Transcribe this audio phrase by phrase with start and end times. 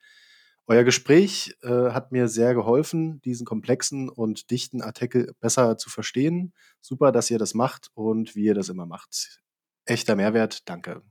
[0.67, 6.53] Euer Gespräch äh, hat mir sehr geholfen, diesen komplexen und dichten Artikel besser zu verstehen.
[6.79, 9.41] Super, dass ihr das macht und wie ihr das immer macht.
[9.85, 11.01] Echter Mehrwert, danke.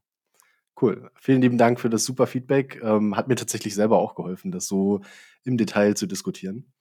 [0.80, 1.10] Cool.
[1.20, 2.80] Vielen lieben Dank für das super Feedback.
[2.82, 5.00] Ähm, hat mir tatsächlich selber auch geholfen, das so
[5.44, 6.72] im Detail zu diskutieren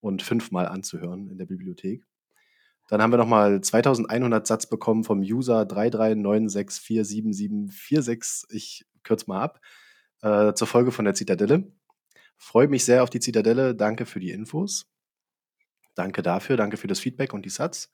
[0.00, 2.06] und fünfmal anzuhören in der Bibliothek.
[2.88, 8.46] Dann haben wir nochmal 2100 Satz bekommen vom User 339647746.
[8.50, 9.60] Ich kürze mal ab.
[10.22, 11.70] Äh, zur Folge von der Zitadelle.
[12.36, 13.74] Freue mich sehr auf die Zitadelle.
[13.74, 14.90] Danke für die Infos.
[15.94, 16.56] Danke dafür.
[16.56, 17.90] Danke für das Feedback und die Satz.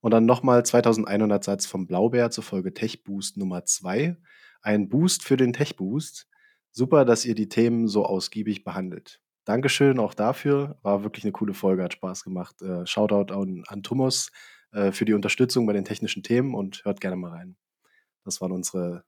[0.00, 4.16] Und dann nochmal 2100 Satz vom Blaubär zur Folge Tech Boost Nummer 2.
[4.60, 6.26] Ein Boost für den Tech Boost.
[6.72, 9.21] Super, dass ihr die Themen so ausgiebig behandelt.
[9.44, 10.78] Dankeschön auch dafür.
[10.82, 12.62] War wirklich eine coole Folge, hat Spaß gemacht.
[12.62, 14.30] Äh, Shoutout an, an Thomas
[14.72, 17.56] äh, für die Unterstützung bei den technischen Themen und hört gerne mal rein.
[18.24, 19.04] Das waren unsere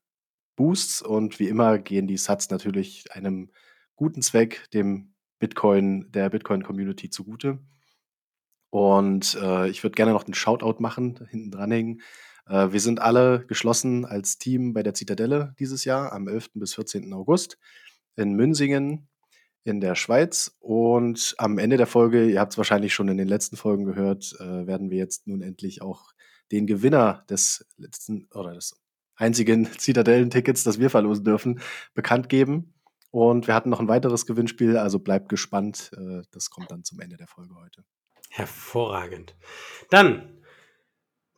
[0.56, 3.50] Boosts und wie immer gehen die Sats natürlich einem
[3.96, 7.58] guten Zweck, dem Bitcoin, der Bitcoin-Community zugute.
[8.70, 12.02] Und äh, ich würde gerne noch den Shoutout machen, hinten dranhängen.
[12.46, 16.50] Äh, wir sind alle geschlossen als Team bei der Zitadelle dieses Jahr am 11.
[16.54, 17.12] bis 14.
[17.12, 17.58] August
[18.16, 19.08] in Münsingen
[19.64, 20.56] in der Schweiz.
[20.60, 24.36] Und am Ende der Folge, ihr habt es wahrscheinlich schon in den letzten Folgen gehört,
[24.38, 26.12] äh, werden wir jetzt nun endlich auch
[26.52, 28.80] den Gewinner des letzten oder des
[29.16, 31.60] einzigen Zitadellen-Tickets, das wir verlosen dürfen,
[31.94, 32.74] bekannt geben.
[33.10, 35.90] Und wir hatten noch ein weiteres Gewinnspiel, also bleibt gespannt.
[35.96, 37.84] Äh, das kommt dann zum Ende der Folge heute.
[38.28, 39.36] Hervorragend.
[39.90, 40.42] Dann,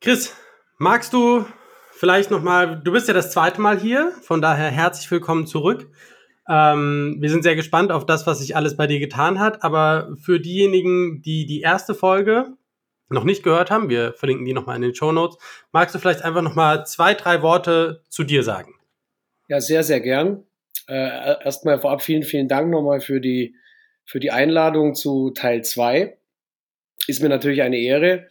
[0.01, 0.35] Chris,
[0.79, 1.45] magst du
[1.93, 5.91] vielleicht nochmal, du bist ja das zweite Mal hier, von daher herzlich willkommen zurück.
[6.49, 10.17] Ähm, wir sind sehr gespannt auf das, was sich alles bei dir getan hat, aber
[10.21, 12.57] für diejenigen, die die erste Folge
[13.09, 15.39] noch nicht gehört haben, wir verlinken die nochmal in den Show Notes,
[15.73, 18.75] magst du vielleicht einfach nochmal zwei, drei Worte zu dir sagen?
[19.49, 20.45] Ja, sehr, sehr gern.
[20.89, 23.57] Äh, erstmal vorab vielen, vielen Dank nochmal für die,
[24.05, 26.17] für die Einladung zu Teil 2.
[27.07, 28.28] Ist mir natürlich eine Ehre.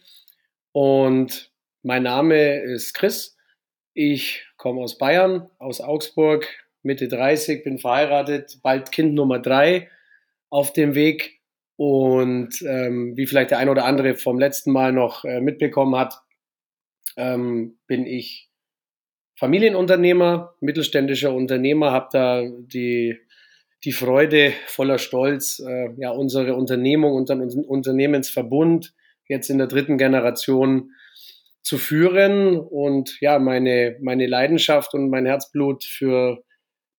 [0.72, 1.50] Und
[1.82, 3.36] mein Name ist Chris.
[3.94, 6.46] Ich komme aus Bayern, aus Augsburg,
[6.86, 9.90] Mitte 30, bin verheiratet, bald Kind Nummer 3
[10.48, 11.40] auf dem Weg.
[11.76, 16.22] Und ähm, wie vielleicht der ein oder andere vom letzten Mal noch äh, mitbekommen hat,
[17.18, 18.48] ähm, bin ich
[19.38, 23.18] Familienunternehmer, mittelständischer Unternehmer, habe da die,
[23.84, 28.94] die Freude voller Stolz, äh, ja, unsere Unternehmung und dann unseren Unternehmensverbund
[29.28, 30.92] jetzt in der dritten Generation
[31.62, 36.42] zu führen und ja, meine, meine Leidenschaft und mein Herzblut für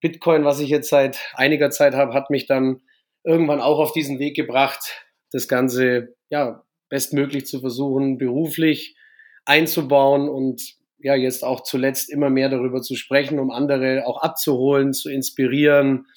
[0.08, 2.80] Bitcoin, was ich jetzt seit einiger Zeit habe, hat mich dann
[3.26, 8.96] irgendwann auch auf diesen Weg gebracht, das Ganze ja bestmöglich zu versuchen, beruflich
[9.44, 10.62] einzubauen und
[11.00, 16.08] ja jetzt auch zuletzt immer mehr darüber zu sprechen, um andere auch abzuholen, zu inspirieren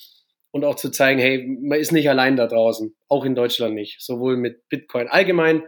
[0.53, 4.01] und auch zu zeigen, hey, man ist nicht allein da draußen, auch in Deutschland nicht,
[4.01, 5.65] sowohl mit Bitcoin allgemein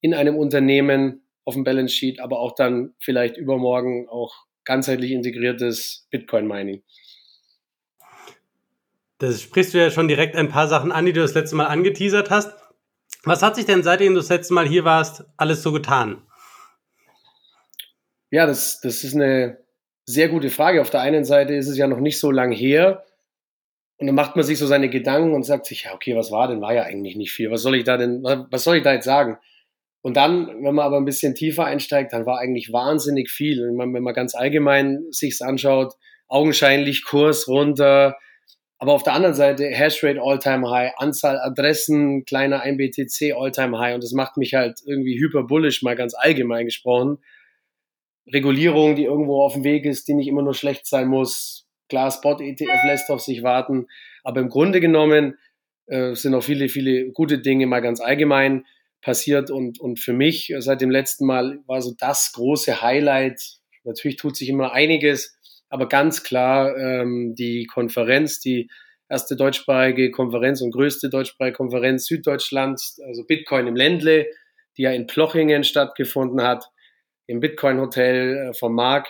[0.00, 6.06] in einem Unternehmen auf dem Balance Sheet, aber auch dann vielleicht übermorgen auch ganzheitlich integriertes
[6.10, 6.82] Bitcoin Mining.
[9.22, 11.66] Das sprichst du ja schon direkt ein paar Sachen an, die du das letzte Mal
[11.66, 12.52] angeteasert hast.
[13.22, 16.22] Was hat sich denn seitdem du das letzte Mal hier warst, alles so getan?
[18.32, 19.58] Ja, das, das ist eine
[20.06, 20.80] sehr gute Frage.
[20.80, 23.04] Auf der einen Seite ist es ja noch nicht so lang her.
[23.98, 26.48] Und dann macht man sich so seine Gedanken und sagt sich, ja, okay, was war
[26.48, 26.60] denn?
[26.60, 27.48] War ja eigentlich nicht viel.
[27.52, 29.38] Was soll ich da denn, was soll ich da jetzt sagen?
[30.00, 33.64] Und dann, wenn man aber ein bisschen tiefer einsteigt, dann war eigentlich wahnsinnig viel.
[33.64, 35.94] Wenn man, wenn man ganz allgemein sich's anschaut,
[36.26, 38.16] augenscheinlich Kurs runter,
[38.82, 43.94] aber auf der anderen Seite Hashrate All-Time High, Anzahl Adressen, kleiner 1 BTC All-Time High
[43.94, 47.18] und das macht mich halt irgendwie hyper bullish, mal ganz allgemein gesprochen.
[48.26, 51.68] Regulierung, die irgendwo auf dem Weg ist, die nicht immer nur schlecht sein muss.
[51.88, 53.86] Klar, Spot-ETF lässt auf sich warten.
[54.24, 55.38] Aber im Grunde genommen
[55.86, 58.64] äh, sind auch viele, viele gute Dinge mal ganz allgemein
[59.00, 59.52] passiert.
[59.52, 63.40] Und, und für mich seit dem letzten Mal war so das große Highlight.
[63.84, 65.38] Natürlich tut sich immer einiges,
[65.72, 68.68] aber ganz klar ähm, die Konferenz, die
[69.08, 74.26] erste deutschsprachige Konferenz und größte deutschsprachige Konferenz Süddeutschlands, also Bitcoin im Ländle,
[74.76, 76.66] die ja in Plochingen stattgefunden hat,
[77.26, 79.08] im Bitcoin Hotel äh, vom Mark.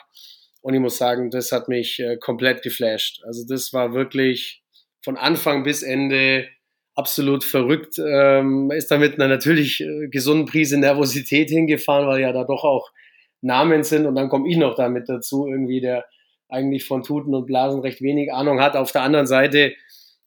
[0.61, 3.25] Und ich muss sagen, das hat mich äh, komplett geflasht.
[3.25, 4.63] Also das war wirklich
[5.05, 6.47] von Anfang bis Ende
[6.95, 7.99] absolut verrückt.
[7.99, 12.63] Ähm, ist da mit einer natürlich äh, gesunden Prise Nervosität hingefahren, weil ja da doch
[12.63, 12.93] auch
[13.41, 14.07] Namen sind.
[14.07, 16.05] Und dann komme ich noch damit dazu, irgendwie der
[16.53, 18.77] eigentlich von Tuten und Blasen recht wenig Ahnung hat.
[18.77, 19.75] Auf der anderen Seite,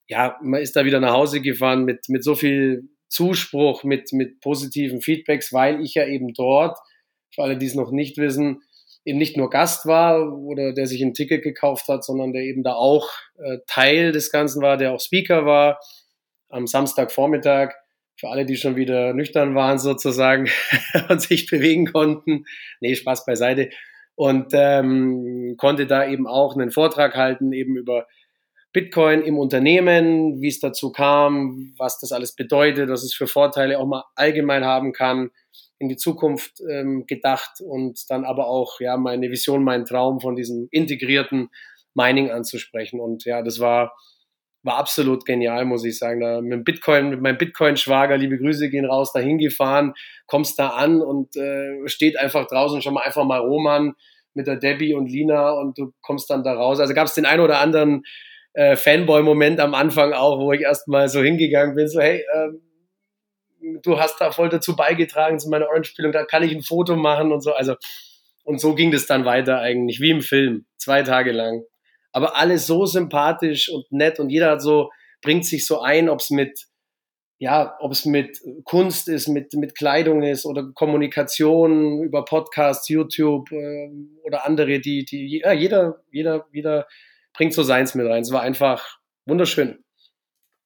[0.07, 4.41] ja, man ist da wieder nach Hause gefahren mit, mit so viel Zuspruch, mit, mit
[4.41, 6.77] positiven Feedbacks, weil ich ja eben dort,
[7.33, 8.61] für alle, die es noch nicht wissen,
[9.05, 12.63] eben nicht nur Gast war oder der sich ein Ticket gekauft hat, sondern der eben
[12.63, 15.79] da auch äh, Teil des Ganzen war, der auch Speaker war
[16.49, 17.73] am Samstagvormittag.
[18.17, 20.49] Für alle, die schon wieder nüchtern waren sozusagen
[21.09, 22.45] und sich bewegen konnten.
[22.79, 23.69] Nee, Spaß beiseite.
[24.15, 28.07] Und ähm, konnte da eben auch einen Vortrag halten, eben über
[28.71, 33.79] Bitcoin im Unternehmen, wie es dazu kam, was das alles bedeutet, was es für Vorteile
[33.79, 35.31] auch mal allgemein haben kann,
[35.79, 40.35] in die Zukunft ähm, gedacht und dann aber auch ja meine Vision, meinen Traum von
[40.35, 41.49] diesem integrierten
[41.93, 42.99] Mining anzusprechen.
[42.99, 43.95] Und ja, das war
[44.65, 46.21] war absolut genial, muss ich sagen.
[46.21, 49.93] Da mit Bitcoin, mit meinem Bitcoin-Schwager, liebe Grüße gehen raus, da hingefahren,
[50.25, 53.93] kommst da an und äh, steht einfach draußen schon mal einfach mal Roman
[54.33, 56.79] mit der Debbie und Lina und du kommst dann da raus.
[56.79, 58.03] Also gab es den ein oder anderen
[58.53, 62.61] äh, Fanboy-Moment am Anfang auch, wo ich erstmal so hingegangen bin, so hey, ähm,
[63.83, 67.31] du hast da voll dazu beigetragen zu meiner Orange-Spielung, da kann ich ein Foto machen
[67.31, 67.53] und so.
[67.53, 67.75] Also
[68.43, 71.63] und so ging das dann weiter eigentlich, wie im Film, zwei Tage lang
[72.15, 74.89] aber alles so sympathisch und nett und jeder hat so,
[75.21, 76.67] bringt sich so ein, ob es mit,
[77.39, 83.51] ja, ob es mit Kunst ist, mit, mit Kleidung ist oder Kommunikation über Podcasts, YouTube
[83.51, 83.89] äh,
[84.23, 86.87] oder andere, die, die, ja, jeder, jeder, jeder
[87.33, 88.21] bringt so seins mit rein.
[88.21, 89.83] Es war einfach wunderschön.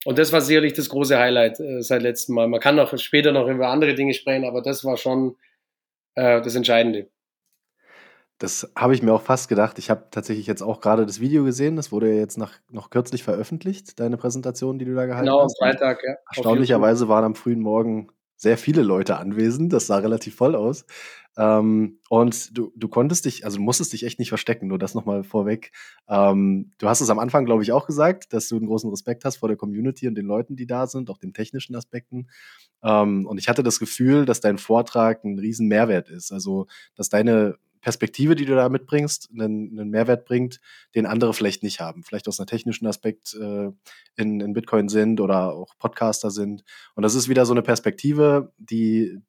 [0.06, 2.48] Und das war sicherlich das große Highlight äh, seit letztem Mal.
[2.48, 5.36] Man kann noch später noch über andere Dinge sprechen, aber das war schon
[6.14, 7.10] äh, das Entscheidende.
[8.40, 9.78] Das habe ich mir auch fast gedacht.
[9.80, 11.76] Ich habe tatsächlich jetzt auch gerade das Video gesehen.
[11.76, 15.44] Das wurde ja jetzt nach, noch kürzlich veröffentlicht, deine Präsentation, die du da gehalten genau,
[15.44, 15.60] hast.
[15.60, 16.16] Genau, am Freitag, ja.
[16.34, 18.08] Erstaunlicherweise waren am frühen Morgen
[18.38, 19.74] sehr viele Leute anwesend.
[19.74, 20.86] Das sah relativ voll aus.
[21.38, 24.96] Ähm, und du, du konntest dich, also du musstest dich echt nicht verstecken, nur das
[24.96, 25.74] nochmal vorweg.
[26.08, 29.26] Ähm, du hast es am Anfang, glaube ich, auch gesagt, dass du einen großen Respekt
[29.26, 32.28] hast vor der Community und den Leuten, die da sind, auch den technischen Aspekten.
[32.84, 36.32] Ähm, und ich hatte das Gefühl, dass dein Vortrag ein riesen Mehrwert ist.
[36.32, 40.60] Also, dass deine Perspektive, die du da mitbringst, einen, einen Mehrwert bringt,
[40.96, 42.04] den andere vielleicht nicht haben.
[42.04, 43.70] Vielleicht aus einem technischen Aspekt äh,
[44.16, 46.64] in, in Bitcoin sind oder auch Podcaster sind.
[46.96, 49.20] Und das ist wieder so eine Perspektive, die,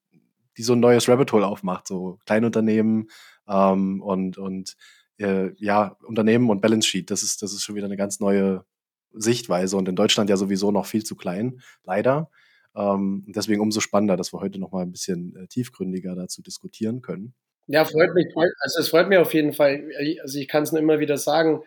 [0.56, 1.86] die so ein neues Rabbit Hole aufmacht.
[1.86, 3.08] So Kleinunternehmen
[3.48, 4.76] ähm, und, und
[5.18, 7.10] äh, ja, Unternehmen und Balance Sheet.
[7.10, 8.64] Das ist, das ist schon wieder eine ganz neue
[9.12, 12.30] Sichtweise und in Deutschland ja sowieso noch viel zu klein, leider.
[12.74, 17.02] Ähm, deswegen umso spannender, dass wir heute noch mal ein bisschen äh, tiefgründiger dazu diskutieren
[17.02, 17.34] können.
[17.72, 18.26] Ja, freut mich.
[18.34, 19.84] Also es freut mich auf jeden Fall.
[20.22, 21.62] Also ich kann es nur immer wieder sagen,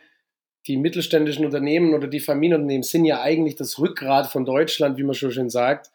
[0.67, 5.15] die mittelständischen Unternehmen oder die Familienunternehmen sind ja eigentlich das Rückgrat von Deutschland, wie man
[5.15, 5.91] schon schön sagt.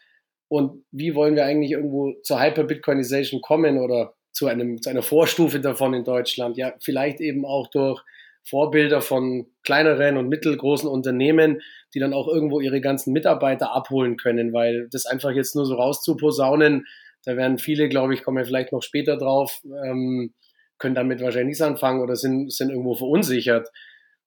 [0.48, 5.60] Und wie wollen wir eigentlich irgendwo zur Hyper-Bitcoinization kommen oder zu, einem, zu einer Vorstufe
[5.60, 6.56] davon in Deutschland?
[6.56, 8.02] Ja, vielleicht eben auch durch
[8.44, 11.60] Vorbilder von kleineren und mittelgroßen Unternehmen,
[11.92, 15.74] die dann auch irgendwo ihre ganzen Mitarbeiter abholen können, weil das einfach jetzt nur so
[15.74, 16.86] rauszuposaunen,
[17.24, 20.34] da werden viele, glaube ich, kommen wir vielleicht noch später drauf, ähm,
[20.78, 23.68] können damit wahrscheinlich nichts anfangen oder sind, sind irgendwo verunsichert.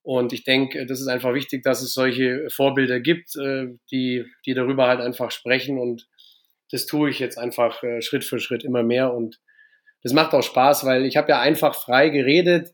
[0.04, 4.54] Und ich denke, das ist einfach wichtig, dass es solche Vorbilder gibt, äh, die, die
[4.54, 5.78] darüber halt einfach sprechen.
[5.78, 6.08] Und
[6.72, 9.14] das tue ich jetzt einfach äh, Schritt für Schritt immer mehr.
[9.14, 9.40] Und
[10.04, 12.74] das macht auch Spaß, weil ich habe ja einfach frei geredet,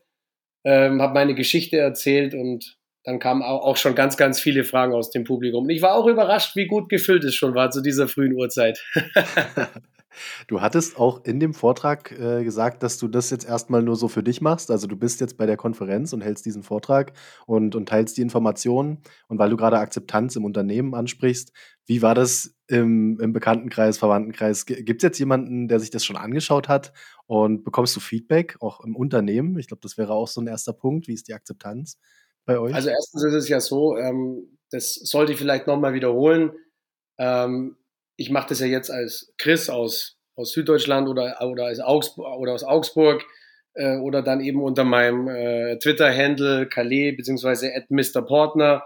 [0.64, 5.10] ähm, habe meine Geschichte erzählt und dann kamen auch schon ganz, ganz viele Fragen aus
[5.10, 5.64] dem Publikum.
[5.64, 8.82] Und ich war auch überrascht, wie gut gefüllt es schon war zu dieser frühen Uhrzeit.
[10.46, 14.08] Du hattest auch in dem Vortrag äh, gesagt, dass du das jetzt erstmal nur so
[14.08, 14.70] für dich machst.
[14.70, 17.12] Also du bist jetzt bei der Konferenz und hältst diesen Vortrag
[17.46, 18.98] und, und teilst die Informationen.
[19.28, 21.52] Und weil du gerade Akzeptanz im Unternehmen ansprichst,
[21.86, 24.66] wie war das im, im Bekanntenkreis, Verwandtenkreis?
[24.66, 26.92] Gibt es jetzt jemanden, der sich das schon angeschaut hat
[27.26, 29.58] und bekommst du Feedback auch im Unternehmen?
[29.58, 31.08] Ich glaube, das wäre auch so ein erster Punkt.
[31.08, 31.98] Wie ist die Akzeptanz
[32.44, 32.74] bei euch?
[32.74, 36.52] Also erstens ist es ja so, ähm, das sollte ich vielleicht nochmal wiederholen.
[37.16, 37.76] Ähm,
[38.18, 42.52] ich mache das ja jetzt als Chris aus, aus Süddeutschland oder, oder, als Augsburg, oder
[42.52, 43.24] aus Augsburg.
[43.74, 48.22] äh, oder dann eben unter meinem äh, Twitter-Handle Calais beziehungsweise at Mr.
[48.26, 48.84] Portner.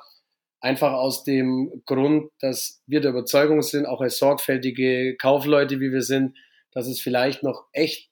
[0.60, 6.02] Einfach aus dem Grund, dass wir der Überzeugung sind, auch als sorgfältige Kaufleute, wie wir
[6.02, 6.36] sind,
[6.72, 8.10] dass es vielleicht noch echt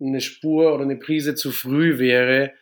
[0.00, 2.52] eine Spur oder eine Prise zu früh wäre,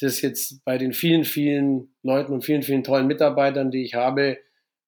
[0.00, 4.38] das jetzt bei den vielen, vielen Leuten und vielen, vielen tollen Mitarbeitern, die ich habe,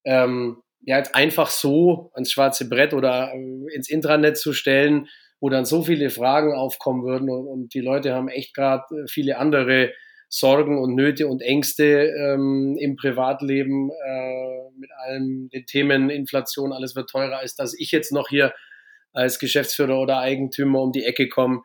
[0.05, 5.09] ähm, ja, jetzt einfach so ans schwarze Brett oder äh, ins Intranet zu stellen,
[5.41, 9.07] wo dann so viele Fragen aufkommen würden und, und die Leute haben echt gerade äh,
[9.09, 9.93] viele andere
[10.29, 16.95] Sorgen und Nöte und Ängste ähm, im Privatleben äh, mit allen den Themen Inflation, alles
[16.95, 18.55] wird teurer, als dass ich jetzt noch hier
[19.13, 21.63] als Geschäftsführer oder Eigentümer um die Ecke komme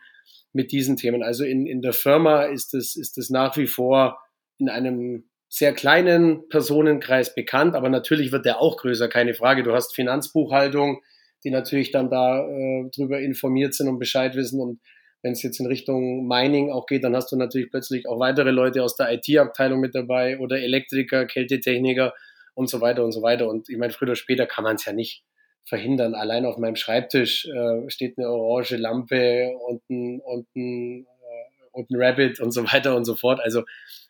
[0.52, 1.22] mit diesen Themen.
[1.22, 4.18] Also in, in der Firma ist es, ist es nach wie vor
[4.58, 9.64] in einem sehr kleinen Personenkreis bekannt, aber natürlich wird der auch größer, keine Frage.
[9.64, 11.02] Du hast Finanzbuchhaltung,
[11.44, 14.60] die natürlich dann da äh, drüber informiert sind und Bescheid wissen.
[14.60, 14.80] Und
[15.22, 18.52] wenn es jetzt in Richtung Mining auch geht, dann hast du natürlich plötzlich auch weitere
[18.52, 22.14] Leute aus der IT-Abteilung mit dabei oder Elektriker, Kältetechniker
[22.56, 23.48] und so weiter und so weiter.
[23.48, 25.24] Und ich meine, früher oder später kann man es ja nicht
[25.68, 26.16] verhindern.
[26.16, 31.08] Allein auf meinem Schreibtisch äh, steht eine orange Lampe und ein, und, ein,
[31.76, 33.40] äh, und ein Rabbit und so weiter und so fort.
[33.42, 33.64] Also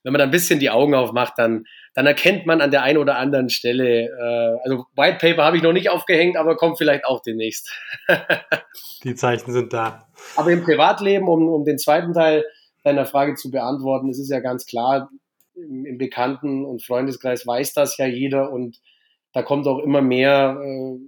[0.03, 2.99] wenn man da ein bisschen die Augen aufmacht, dann, dann erkennt man an der einen
[2.99, 7.05] oder anderen Stelle, äh, also White Paper habe ich noch nicht aufgehängt, aber kommt vielleicht
[7.05, 7.71] auch demnächst.
[9.03, 10.07] die Zeichen sind da.
[10.35, 12.45] Aber im Privatleben, um, um den zweiten Teil
[12.83, 15.09] deiner Frage zu beantworten, es ist ja ganz klar,
[15.55, 18.77] im, im Bekannten- und Freundeskreis weiß das ja jeder und
[19.33, 20.99] da kommt auch immer mehr äh,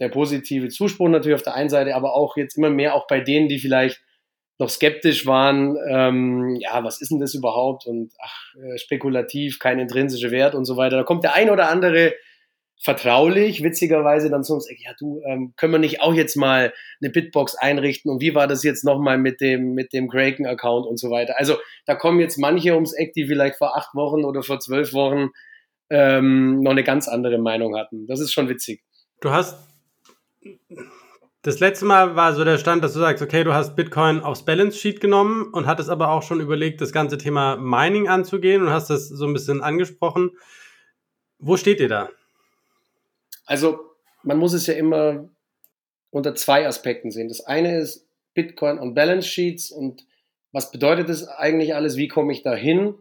[0.00, 3.20] der positive Zuspruch natürlich auf der einen Seite, aber auch jetzt immer mehr auch bei
[3.20, 4.02] denen, die vielleicht
[4.58, 9.78] noch skeptisch waren, ähm, ja, was ist denn das überhaupt und ach, äh, spekulativ, kein
[9.78, 10.96] intrinsischer Wert und so weiter.
[10.96, 12.14] Da kommt der ein oder andere
[12.80, 17.10] vertraulich, witzigerweise dann zu uns, ja du, ähm, können wir nicht auch jetzt mal eine
[17.10, 21.10] Bitbox einrichten und wie war das jetzt nochmal mit dem, mit dem Kraken-Account und so
[21.10, 21.38] weiter.
[21.38, 21.56] Also
[21.86, 25.30] da kommen jetzt manche ums Eck, die vielleicht vor acht Wochen oder vor zwölf Wochen
[25.90, 28.06] ähm, noch eine ganz andere Meinung hatten.
[28.06, 28.82] Das ist schon witzig.
[29.20, 29.56] Du hast
[31.44, 34.46] das letzte Mal war so der Stand, dass du sagst, okay, du hast Bitcoin aufs
[34.46, 38.70] Balance Sheet genommen und hattest aber auch schon überlegt, das ganze Thema Mining anzugehen und
[38.70, 40.30] hast das so ein bisschen angesprochen.
[41.38, 42.08] Wo steht ihr da?
[43.44, 43.78] Also,
[44.22, 45.28] man muss es ja immer
[46.08, 47.28] unter zwei Aspekten sehen.
[47.28, 50.06] Das eine ist Bitcoin und Balance Sheets und
[50.50, 51.98] was bedeutet das eigentlich alles?
[51.98, 52.94] Wie komme ich da hin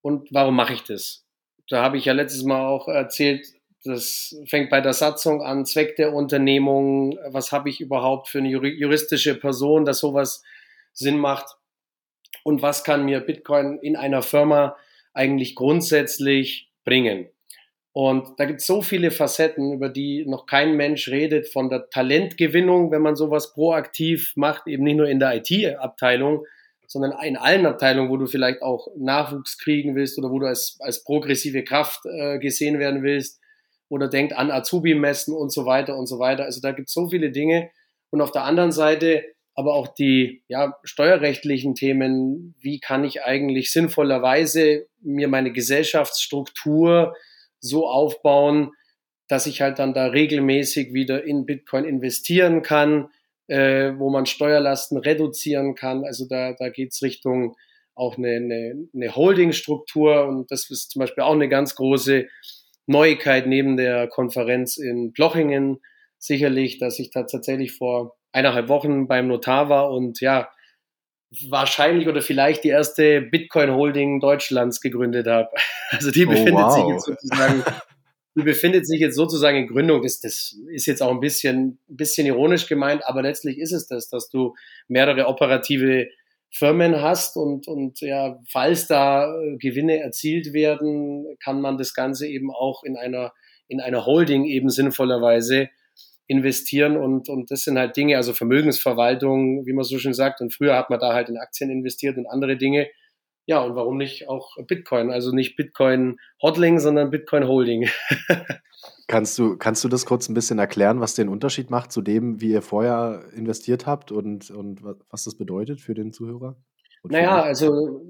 [0.00, 1.24] und warum mache ich das?
[1.68, 3.48] Da habe ich ja letztes Mal auch erzählt,
[3.84, 8.50] das fängt bei der Satzung an, Zweck der Unternehmung, was habe ich überhaupt für eine
[8.50, 10.42] juristische Person, dass sowas
[10.92, 11.56] Sinn macht
[12.44, 14.76] und was kann mir Bitcoin in einer Firma
[15.12, 17.28] eigentlich grundsätzlich bringen.
[17.92, 21.90] Und da gibt es so viele Facetten, über die noch kein Mensch redet, von der
[21.90, 26.44] Talentgewinnung, wenn man sowas proaktiv macht, eben nicht nur in der IT-Abteilung,
[26.86, 30.76] sondern in allen Abteilungen, wo du vielleicht auch Nachwuchs kriegen willst oder wo du als,
[30.80, 33.39] als progressive Kraft äh, gesehen werden willst,
[33.90, 36.44] oder denkt an Azubi-Messen und so weiter und so weiter.
[36.44, 37.70] Also da gibt es so viele Dinge.
[38.08, 42.54] Und auf der anderen Seite aber auch die ja, steuerrechtlichen Themen.
[42.60, 47.14] Wie kann ich eigentlich sinnvollerweise mir meine Gesellschaftsstruktur
[47.58, 48.72] so aufbauen,
[49.28, 53.10] dass ich halt dann da regelmäßig wieder in Bitcoin investieren kann,
[53.48, 56.04] äh, wo man Steuerlasten reduzieren kann.
[56.04, 57.54] Also da, da geht's Richtung
[57.94, 62.28] auch eine, eine, eine Holdingstruktur und das ist zum Beispiel auch eine ganz große
[62.86, 65.80] Neuigkeit neben der Konferenz in Plochingen
[66.18, 70.50] sicherlich, dass ich da tatsächlich vor eineinhalb Wochen beim Notar war und ja,
[71.48, 75.50] wahrscheinlich oder vielleicht die erste Bitcoin-Holding Deutschlands gegründet habe.
[75.92, 76.72] Also die oh, befindet wow.
[76.72, 77.64] sich jetzt sozusagen,
[78.36, 80.02] die befindet sich jetzt sozusagen in Gründung.
[80.02, 83.88] Das, das ist jetzt auch ein bisschen, ein bisschen ironisch gemeint, aber letztlich ist es
[83.88, 84.54] das, dass du
[84.86, 86.06] mehrere operative
[86.52, 92.26] Firmen hast und, und ja, falls da äh, Gewinne erzielt werden, kann man das Ganze
[92.26, 93.32] eben auch in einer,
[93.68, 95.68] in einer Holding eben sinnvollerweise
[96.26, 100.54] investieren und, und das sind halt Dinge, also Vermögensverwaltung, wie man so schön sagt, und
[100.54, 102.88] früher hat man da halt in Aktien investiert und andere Dinge.
[103.50, 105.10] Ja, und warum nicht auch Bitcoin?
[105.10, 107.90] Also nicht Bitcoin Hodling, sondern Bitcoin Holding.
[109.08, 112.40] Kannst du, kannst du das kurz ein bisschen erklären, was den Unterschied macht zu dem,
[112.40, 116.54] wie ihr vorher investiert habt und, und was das bedeutet für den Zuhörer?
[117.02, 118.02] Naja, also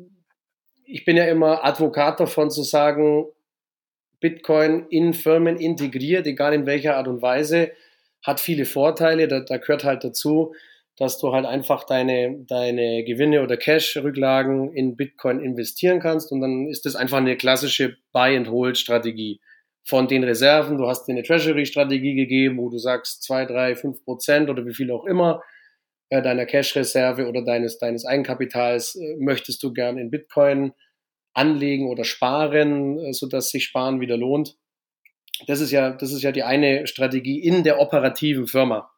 [0.85, 3.25] ich bin ja immer Advokat davon zu sagen,
[4.20, 7.73] Bitcoin in Firmen integriert, egal in welcher Art und Weise,
[8.23, 9.26] hat viele Vorteile.
[9.26, 10.52] Da, da gehört halt dazu,
[11.00, 16.69] dass du halt einfach deine, deine Gewinne oder Cash-Rücklagen in Bitcoin investieren kannst und dann
[16.69, 19.40] ist das einfach eine klassische Buy-and-Hold-Strategie
[19.83, 20.76] von den Reserven.
[20.76, 24.75] Du hast dir eine Treasury-Strategie gegeben, wo du sagst, zwei, drei, fünf Prozent oder wie
[24.75, 25.42] viel auch immer
[26.11, 30.73] äh, deiner Cash-Reserve oder deines, deines Eigenkapitals äh, möchtest du gern in Bitcoin
[31.33, 34.54] anlegen oder sparen, äh, sodass sich Sparen wieder lohnt.
[35.47, 38.90] Das ist ja, das ist ja die eine Strategie in der operativen Firma.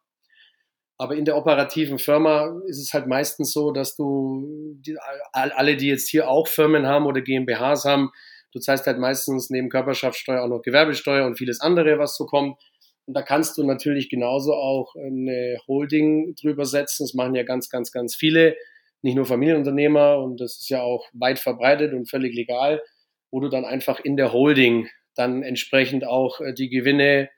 [0.97, 4.95] Aber in der operativen Firma ist es halt meistens so, dass du die,
[5.31, 8.11] alle, die jetzt hier auch Firmen haben oder GmbHs haben,
[8.53, 12.57] du zahlst halt meistens neben Körperschaftssteuer auch noch Gewerbesteuer und vieles andere, was so kommt.
[13.05, 17.03] Und da kannst du natürlich genauso auch eine Holding drüber setzen.
[17.03, 18.55] Das machen ja ganz, ganz, ganz viele,
[19.01, 22.81] nicht nur Familienunternehmer und das ist ja auch weit verbreitet und völlig legal,
[23.31, 27.29] wo du dann einfach in der Holding dann entsprechend auch äh, die Gewinne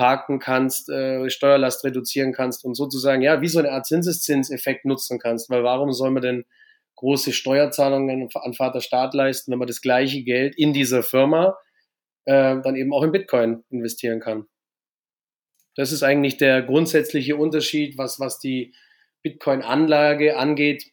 [0.00, 5.18] parken kannst, äh, Steuerlast reduzieren kannst und sozusagen, ja, wie so eine Art Zinseszinseffekt nutzen
[5.18, 5.50] kannst.
[5.50, 6.46] Weil warum soll man denn
[6.94, 11.58] große Steuerzahlungen an Vater Staat leisten, wenn man das gleiche Geld in dieser Firma
[12.24, 14.46] äh, dann eben auch in Bitcoin investieren kann?
[15.76, 18.74] Das ist eigentlich der grundsätzliche Unterschied, was, was die
[19.20, 20.92] Bitcoin-Anlage angeht.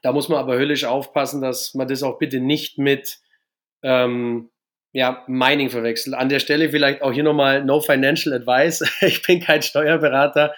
[0.00, 3.18] Da muss man aber höllisch aufpassen, dass man das auch bitte nicht mit
[3.82, 4.48] ähm,
[4.94, 6.14] ja, Mining verwechselt.
[6.14, 8.80] An der Stelle vielleicht auch hier nochmal No Financial Advice.
[9.02, 10.54] Ich bin kein Steuerberater.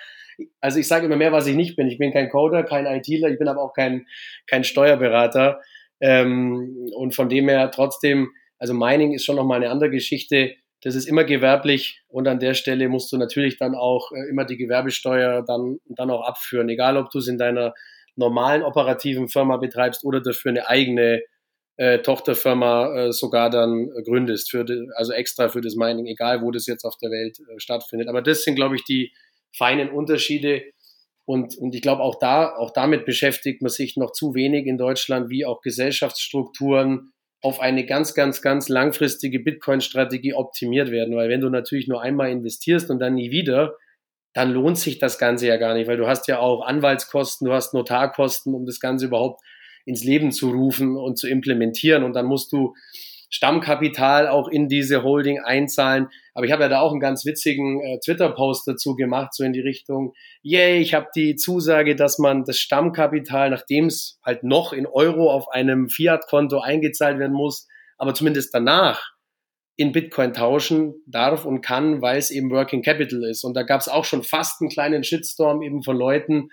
[0.60, 1.88] Also ich sage immer mehr, was ich nicht bin.
[1.88, 4.06] Ich bin kein Coder, kein ITler, ich bin aber auch kein,
[4.46, 5.62] kein Steuerberater.
[6.00, 10.54] Ähm, und von dem her trotzdem, also Mining ist schon nochmal eine andere Geschichte.
[10.82, 14.44] Das ist immer gewerblich und an der Stelle musst du natürlich dann auch äh, immer
[14.44, 17.72] die Gewerbesteuer dann, dann auch abführen, egal ob du es in deiner
[18.16, 21.22] normalen operativen Firma betreibst oder dafür eine eigene
[21.76, 26.50] äh, Tochterfirma äh, sogar dann gründest, für die, also extra für das Mining, egal wo
[26.50, 28.08] das jetzt auf der Welt äh, stattfindet.
[28.08, 29.12] Aber das sind, glaube ich, die
[29.54, 30.62] feinen Unterschiede.
[31.26, 34.78] Und, und ich glaube, auch da, auch damit beschäftigt man sich noch zu wenig in
[34.78, 41.14] Deutschland, wie auch Gesellschaftsstrukturen auf eine ganz, ganz, ganz langfristige Bitcoin-Strategie optimiert werden.
[41.16, 43.76] Weil wenn du natürlich nur einmal investierst und dann nie wieder,
[44.32, 47.52] dann lohnt sich das Ganze ja gar nicht, weil du hast ja auch Anwaltskosten, du
[47.52, 49.40] hast Notarkosten, um das Ganze überhaupt
[49.86, 52.04] ins Leben zu rufen und zu implementieren.
[52.04, 52.74] Und dann musst du
[53.30, 56.08] Stammkapital auch in diese Holding einzahlen.
[56.34, 59.52] Aber ich habe ja da auch einen ganz witzigen äh, Twitter-Post dazu gemacht, so in
[59.52, 64.72] die Richtung, yay, ich habe die Zusage, dass man das Stammkapital, nachdem es halt noch
[64.72, 67.66] in Euro auf einem Fiat-Konto eingezahlt werden muss,
[67.98, 69.16] aber zumindest danach
[69.76, 73.44] in Bitcoin tauschen darf und kann, weil es eben Working Capital ist.
[73.44, 76.48] Und da gab es auch schon fast einen kleinen Shitstorm eben von Leuten,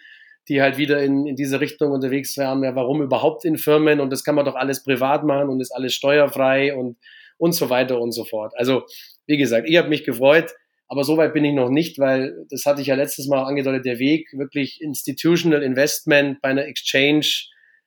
[0.50, 2.64] die halt wieder in, in diese Richtung unterwegs wären.
[2.64, 4.00] Ja, warum überhaupt in Firmen?
[4.00, 6.98] Und das kann man doch alles privat machen und ist alles steuerfrei und,
[7.38, 8.54] und so weiter und so fort.
[8.58, 8.84] Also,
[9.26, 10.54] wie gesagt, ich habe mich gefreut,
[10.88, 13.86] aber so weit bin ich noch nicht, weil das hatte ich ja letztes Mal angedeutet,
[13.86, 17.26] der Weg, wirklich Institutional Investment bei einer Exchange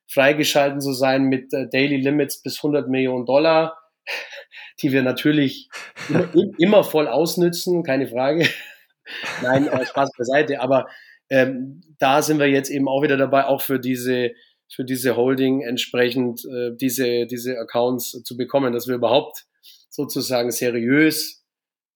[0.08, 3.76] freigeschalten zu sein mit äh, Daily Limits bis 100 Millionen Dollar,
[4.82, 5.68] die wir natürlich
[6.08, 8.48] immer, immer voll ausnützen, keine Frage.
[9.42, 10.86] Nein, äh, Spaß beiseite, aber
[11.30, 14.32] ähm, da sind wir jetzt eben auch wieder dabei, auch für diese
[14.68, 19.46] für diese Holding entsprechend äh, diese diese Accounts zu bekommen, dass wir überhaupt
[19.90, 21.44] sozusagen seriös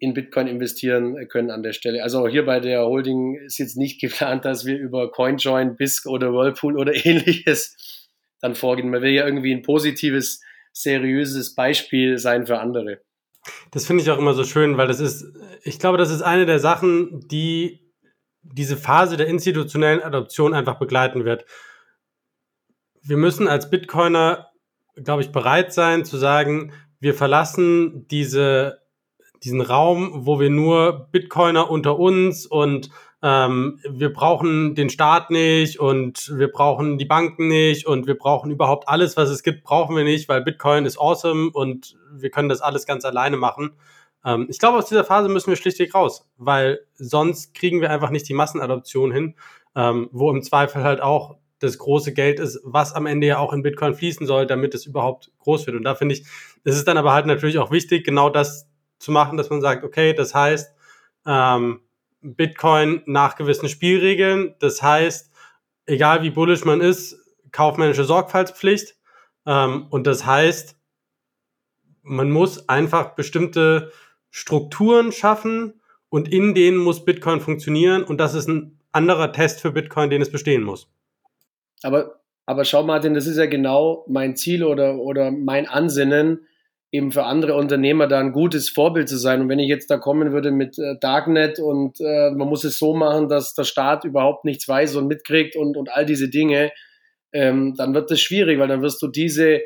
[0.00, 2.02] in Bitcoin investieren können an der Stelle.
[2.02, 6.32] Also hier bei der Holding ist jetzt nicht geplant, dass wir über CoinJoin, BISC oder
[6.32, 8.08] Whirlpool oder ähnliches
[8.40, 8.90] dann vorgehen.
[8.90, 10.40] Man will ja irgendwie ein positives,
[10.72, 13.02] seriöses Beispiel sein für andere.
[13.70, 15.24] Das finde ich auch immer so schön, weil das ist,
[15.62, 17.89] ich glaube, das ist eine der Sachen, die
[18.42, 21.44] diese Phase der institutionellen Adoption einfach begleiten wird.
[23.02, 24.50] Wir müssen als Bitcoiner,
[24.96, 28.80] glaube ich, bereit sein zu sagen, wir verlassen diese,
[29.42, 32.90] diesen Raum, wo wir nur Bitcoiner unter uns und
[33.22, 38.50] ähm, wir brauchen den Staat nicht und wir brauchen die Banken nicht und wir brauchen
[38.50, 42.48] überhaupt alles, was es gibt, brauchen wir nicht, weil Bitcoin ist awesome und wir können
[42.48, 43.72] das alles ganz alleine machen.
[44.24, 48.10] Ähm, ich glaube, aus dieser Phase müssen wir schlichtweg raus, weil sonst kriegen wir einfach
[48.10, 49.34] nicht die Massenadoption hin,
[49.74, 53.52] ähm, wo im Zweifel halt auch das große Geld ist, was am Ende ja auch
[53.52, 55.76] in Bitcoin fließen soll, damit es überhaupt groß wird.
[55.76, 56.24] Und da finde ich,
[56.64, 59.84] es ist dann aber halt natürlich auch wichtig, genau das zu machen, dass man sagt,
[59.84, 60.74] okay, das heißt,
[61.26, 61.80] ähm,
[62.22, 65.30] Bitcoin nach gewissen Spielregeln, das heißt,
[65.86, 67.18] egal wie bullish man ist,
[67.52, 68.96] kaufmännische Sorgfaltspflicht.
[69.46, 70.76] Ähm, und das heißt,
[72.02, 73.92] man muss einfach bestimmte
[74.30, 79.72] Strukturen schaffen und in denen muss Bitcoin funktionieren und das ist ein anderer Test für
[79.72, 80.88] Bitcoin, den es bestehen muss.
[81.82, 86.46] Aber, aber schau Martin, das ist ja genau mein Ziel oder, oder mein Ansinnen,
[86.92, 89.42] eben für andere Unternehmer da ein gutes Vorbild zu sein.
[89.42, 92.78] Und wenn ich jetzt da kommen würde mit äh, Darknet und äh, man muss es
[92.78, 96.72] so machen, dass der Staat überhaupt nichts weiß und mitkriegt und, und all diese Dinge,
[97.32, 99.60] ähm, dann wird das schwierig, weil dann wirst du diese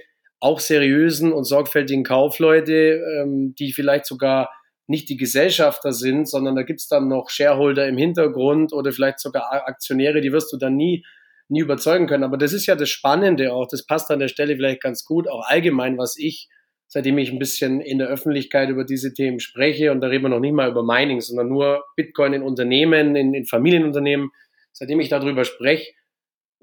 [0.44, 4.50] auch seriösen und sorgfältigen Kaufleute, ähm, die vielleicht sogar
[4.87, 9.50] nicht die Gesellschafter sind, sondern da gibt's dann noch Shareholder im Hintergrund oder vielleicht sogar
[9.66, 11.02] Aktionäre, die wirst du dann nie,
[11.48, 12.24] nie überzeugen können.
[12.24, 15.28] Aber das ist ja das Spannende auch, das passt an der Stelle vielleicht ganz gut,
[15.30, 16.50] auch allgemein, was ich,
[16.88, 20.28] seitdem ich ein bisschen in der Öffentlichkeit über diese Themen spreche, und da reden wir
[20.28, 24.28] noch nicht mal über Mining, sondern nur Bitcoin in Unternehmen, in, in Familienunternehmen,
[24.72, 25.90] seitdem ich darüber spreche,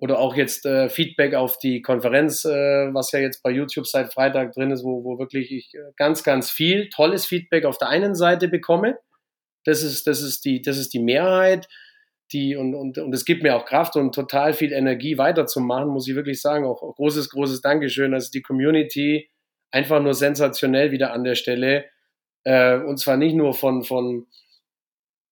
[0.01, 2.49] oder auch jetzt äh, Feedback auf die Konferenz, äh,
[2.91, 6.23] was ja jetzt bei YouTube seit Freitag drin ist, wo, wo wirklich ich äh, ganz,
[6.23, 8.97] ganz viel tolles Feedback auf der einen Seite bekomme.
[9.63, 11.69] Das ist, das ist die, das ist die Mehrheit.
[12.31, 16.07] Die, und, und, und es gibt mir auch Kraft und total viel Energie weiterzumachen, muss
[16.07, 16.65] ich wirklich sagen.
[16.65, 18.15] Auch, auch großes, großes Dankeschön.
[18.15, 19.29] Also die Community
[19.69, 21.85] einfach nur sensationell wieder an der Stelle.
[22.43, 24.25] Äh, und zwar nicht nur von, von,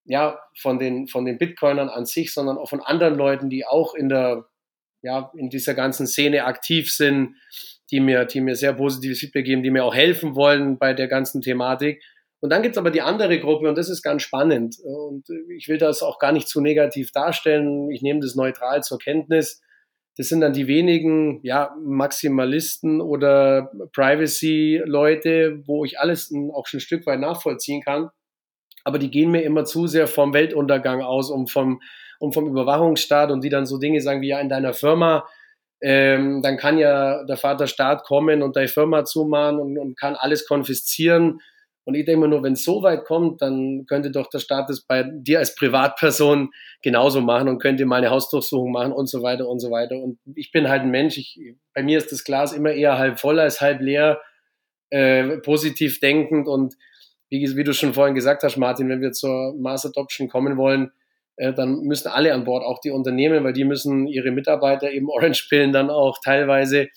[0.05, 3.95] ja, von den, von den Bitcoinern an sich, sondern auch von anderen Leuten, die auch
[3.95, 4.45] in der
[5.01, 7.35] ja, in dieser ganzen Szene aktiv sind,
[7.91, 11.07] die mir, die mir sehr positives Feedback geben, die mir auch helfen wollen bei der
[11.07, 12.03] ganzen Thematik.
[12.41, 14.77] Und dann gibt's aber die andere Gruppe und das ist ganz spannend.
[14.81, 17.91] Und ich will das auch gar nicht zu negativ darstellen.
[17.91, 19.61] Ich nehme das neutral zur Kenntnis.
[20.15, 26.81] Das sind dann die wenigen ja, Maximalisten oder Privacy-Leute, wo ich alles auch schon ein
[26.81, 28.09] Stück weit nachvollziehen kann.
[28.85, 31.81] Aber die gehen mir immer zu sehr vom Weltuntergang aus, um vom,
[32.19, 35.27] und vom Überwachungsstaat und die dann so Dinge sagen wie ja in deiner Firma,
[35.81, 40.15] ähm, dann kann ja der Vater Staat kommen und deine Firma zumachen und, und kann
[40.15, 41.39] alles konfiszieren.
[41.85, 44.69] Und ich denke mir nur, wenn es so weit kommt, dann könnte doch der Staat
[44.69, 46.51] das bei dir als Privatperson
[46.83, 49.95] genauso machen und könnte mal eine Hausdurchsuchung machen und so weiter und so weiter.
[49.95, 51.39] Und ich bin halt ein Mensch, ich,
[51.73, 54.21] bei mir ist das Glas immer eher halb voll als halb leer,
[54.91, 56.75] äh, positiv denkend und
[57.29, 60.91] wie, wie du schon vorhin gesagt hast, Martin, wenn wir zur Mass Adoption kommen wollen,
[61.53, 65.71] dann müssen alle an Bord, auch die Unternehmen, weil die müssen ihre Mitarbeiter eben Orange-Pillen
[65.71, 66.89] dann auch teilweise,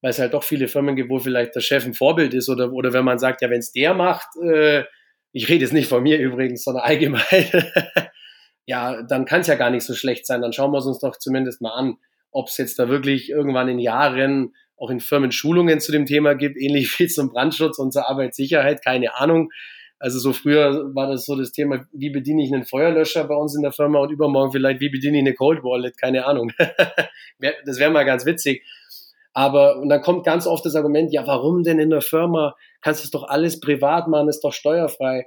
[0.00, 2.72] weil es halt doch viele Firmen gibt, wo vielleicht der Chef ein Vorbild ist oder,
[2.72, 4.84] oder wenn man sagt, ja, wenn es der macht, äh,
[5.32, 7.22] ich rede jetzt nicht von mir übrigens, sondern allgemein,
[8.66, 10.42] ja, dann kann es ja gar nicht so schlecht sein.
[10.42, 11.96] Dann schauen wir es uns doch zumindest mal an,
[12.32, 16.34] ob es jetzt da wirklich irgendwann in Jahren auch in Firmen Schulungen zu dem Thema
[16.34, 19.50] gibt, ähnlich wie zum Brandschutz und zur Arbeitssicherheit, keine Ahnung.
[20.00, 23.54] Also so früher war das so das Thema, wie bediene ich einen Feuerlöscher bei uns
[23.54, 26.50] in der Firma und übermorgen vielleicht, wie bediene ich eine Cold Wallet, keine Ahnung.
[27.66, 28.64] das wäre mal ganz witzig.
[29.34, 32.56] Aber, und dann kommt ganz oft das Argument, ja, warum denn in der Firma?
[32.80, 35.26] Kannst du es doch alles privat machen, ist doch steuerfrei.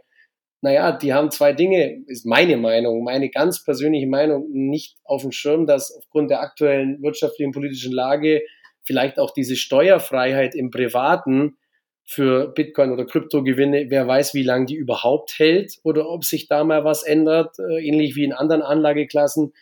[0.62, 5.32] Naja, die haben zwei Dinge, ist meine Meinung, meine ganz persönliche Meinung, nicht auf dem
[5.32, 8.42] Schirm, dass aufgrund der aktuellen wirtschaftlichen politischen Lage
[8.82, 11.58] vielleicht auch diese Steuerfreiheit im Privaten
[12.06, 16.64] für Bitcoin oder Kryptogewinne, wer weiß, wie lange die überhaupt hält oder ob sich da
[16.64, 19.54] mal was ändert, äh, ähnlich wie in anderen Anlageklassen.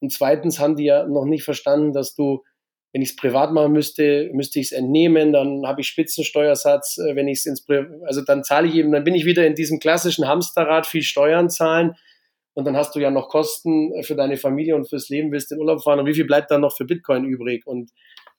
[0.00, 2.42] Und zweitens haben die ja noch nicht verstanden, dass du,
[2.92, 7.16] wenn ich es privat machen müsste, müsste ich es entnehmen, dann habe ich Spitzensteuersatz, äh,
[7.16, 9.54] wenn ich es ins, Pri also dann zahle ich eben, dann bin ich wieder in
[9.54, 11.94] diesem klassischen Hamsterrad, viel Steuern zahlen
[12.52, 15.58] und dann hast du ja noch Kosten für deine Familie und fürs Leben, willst in
[15.58, 17.66] Urlaub fahren und wie viel bleibt dann noch für Bitcoin übrig?
[17.66, 17.90] Und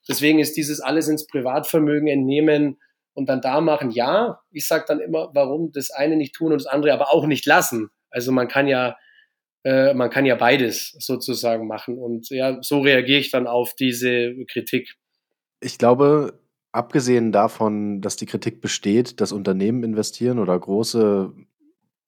[0.08, 2.78] deswegen ist dieses alles ins Privatvermögen entnehmen
[3.18, 6.62] und dann da machen, ja, ich sage dann immer, warum das eine nicht tun und
[6.62, 7.90] das andere aber auch nicht lassen.
[8.10, 8.96] Also man kann ja,
[9.64, 11.98] äh, man kann ja beides sozusagen machen.
[11.98, 14.94] Und ja, so reagiere ich dann auf diese Kritik.
[15.58, 16.38] Ich glaube,
[16.70, 21.32] abgesehen davon, dass die Kritik besteht, dass Unternehmen investieren oder große,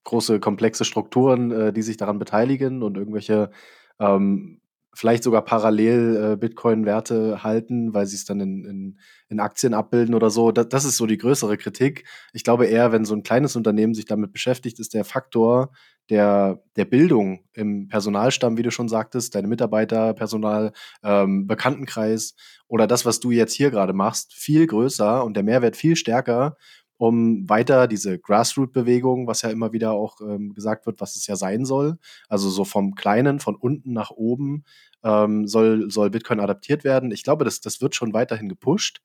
[0.05, 3.51] große komplexe Strukturen, äh, die sich daran beteiligen und irgendwelche
[3.99, 4.60] ähm,
[4.94, 8.98] vielleicht sogar parallel äh, Bitcoin-Werte halten, weil sie es dann in, in,
[9.29, 10.50] in Aktien abbilden oder so.
[10.53, 12.05] Das, das ist so die größere Kritik.
[12.33, 15.70] Ich glaube eher, wenn so ein kleines Unternehmen sich damit beschäftigt, ist der Faktor
[16.11, 20.72] der, der Bildung im Personalstamm, wie du schon sagtest, deine Mitarbeiter, Personal,
[21.05, 22.35] ähm, Bekanntenkreis
[22.66, 26.57] oder das, was du jetzt hier gerade machst, viel größer und der Mehrwert viel stärker,
[27.00, 31.34] um weiter diese Grassroot-Bewegung, was ja immer wieder auch ähm, gesagt wird, was es ja
[31.34, 31.96] sein soll,
[32.28, 34.64] also so vom Kleinen, von unten nach oben,
[35.02, 37.10] ähm, soll, soll Bitcoin adaptiert werden.
[37.10, 39.00] Ich glaube, das, das wird schon weiterhin gepusht.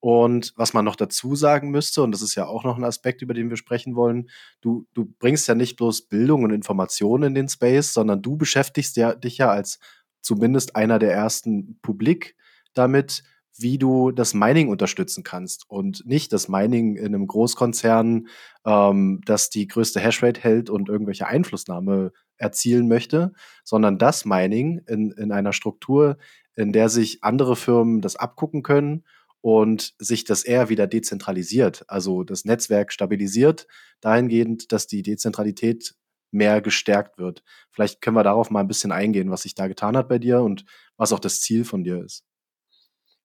[0.00, 3.22] Und was man noch dazu sagen müsste, und das ist ja auch noch ein Aspekt,
[3.22, 4.28] über den wir sprechen wollen,
[4.60, 8.96] du, du bringst ja nicht bloß Bildung und Informationen in den Space, sondern du beschäftigst
[8.96, 9.78] ja, dich ja als
[10.22, 12.34] zumindest einer der ersten Publik
[12.74, 13.22] damit,
[13.60, 18.28] wie du das Mining unterstützen kannst und nicht das Mining in einem Großkonzern,
[18.64, 23.32] ähm, das die größte Hashrate hält und irgendwelche Einflussnahme erzielen möchte,
[23.64, 26.18] sondern das Mining in, in einer Struktur,
[26.54, 29.04] in der sich andere Firmen das abgucken können
[29.40, 33.66] und sich das eher wieder dezentralisiert, also das Netzwerk stabilisiert,
[34.00, 35.94] dahingehend, dass die Dezentralität
[36.30, 37.42] mehr gestärkt wird.
[37.70, 40.42] Vielleicht können wir darauf mal ein bisschen eingehen, was sich da getan hat bei dir
[40.42, 40.64] und
[40.96, 42.27] was auch das Ziel von dir ist.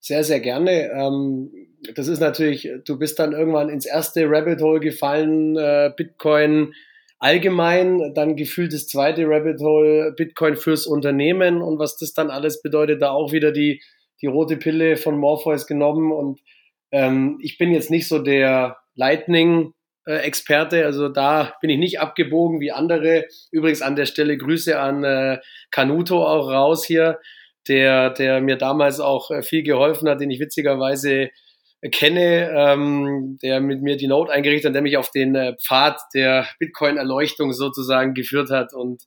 [0.05, 0.91] Sehr, sehr gerne.
[0.91, 1.49] Ähm,
[1.95, 6.73] das ist natürlich, du bist dann irgendwann ins erste Rabbit Hole gefallen, äh, Bitcoin
[7.19, 12.61] allgemein, dann gefühlt das zweite Rabbit Hole, Bitcoin fürs Unternehmen und was das dann alles
[12.61, 13.81] bedeutet, da auch wieder die,
[14.21, 16.41] die rote Pille von Morpheus genommen und
[16.91, 19.71] ähm, ich bin jetzt nicht so der Lightning
[20.05, 23.25] äh, Experte, also da bin ich nicht abgebogen wie andere.
[23.51, 25.37] Übrigens an der Stelle Grüße an äh,
[25.71, 27.21] Canuto auch raus hier,
[27.67, 31.29] der, der mir damals auch äh, viel geholfen hat, den ich witzigerweise
[31.91, 35.99] kenne, ähm, der mit mir die Note eingerichtet hat, der mich auf den äh, Pfad
[36.13, 39.03] der Bitcoin-Erleuchtung sozusagen geführt hat und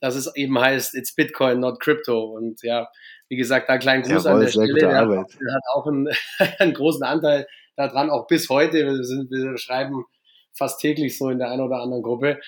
[0.00, 2.24] dass es eben heißt, it's Bitcoin, not Crypto.
[2.24, 2.88] Und ja,
[3.30, 4.74] wie gesagt, da kleinen Gruß Jawohl, an der Stelle.
[4.74, 6.08] Der, der, hat auch einen,
[6.58, 8.84] einen großen Anteil daran, auch bis heute.
[8.84, 10.04] Wir, sind, wir schreiben
[10.52, 12.38] fast täglich so in der einen oder anderen Gruppe.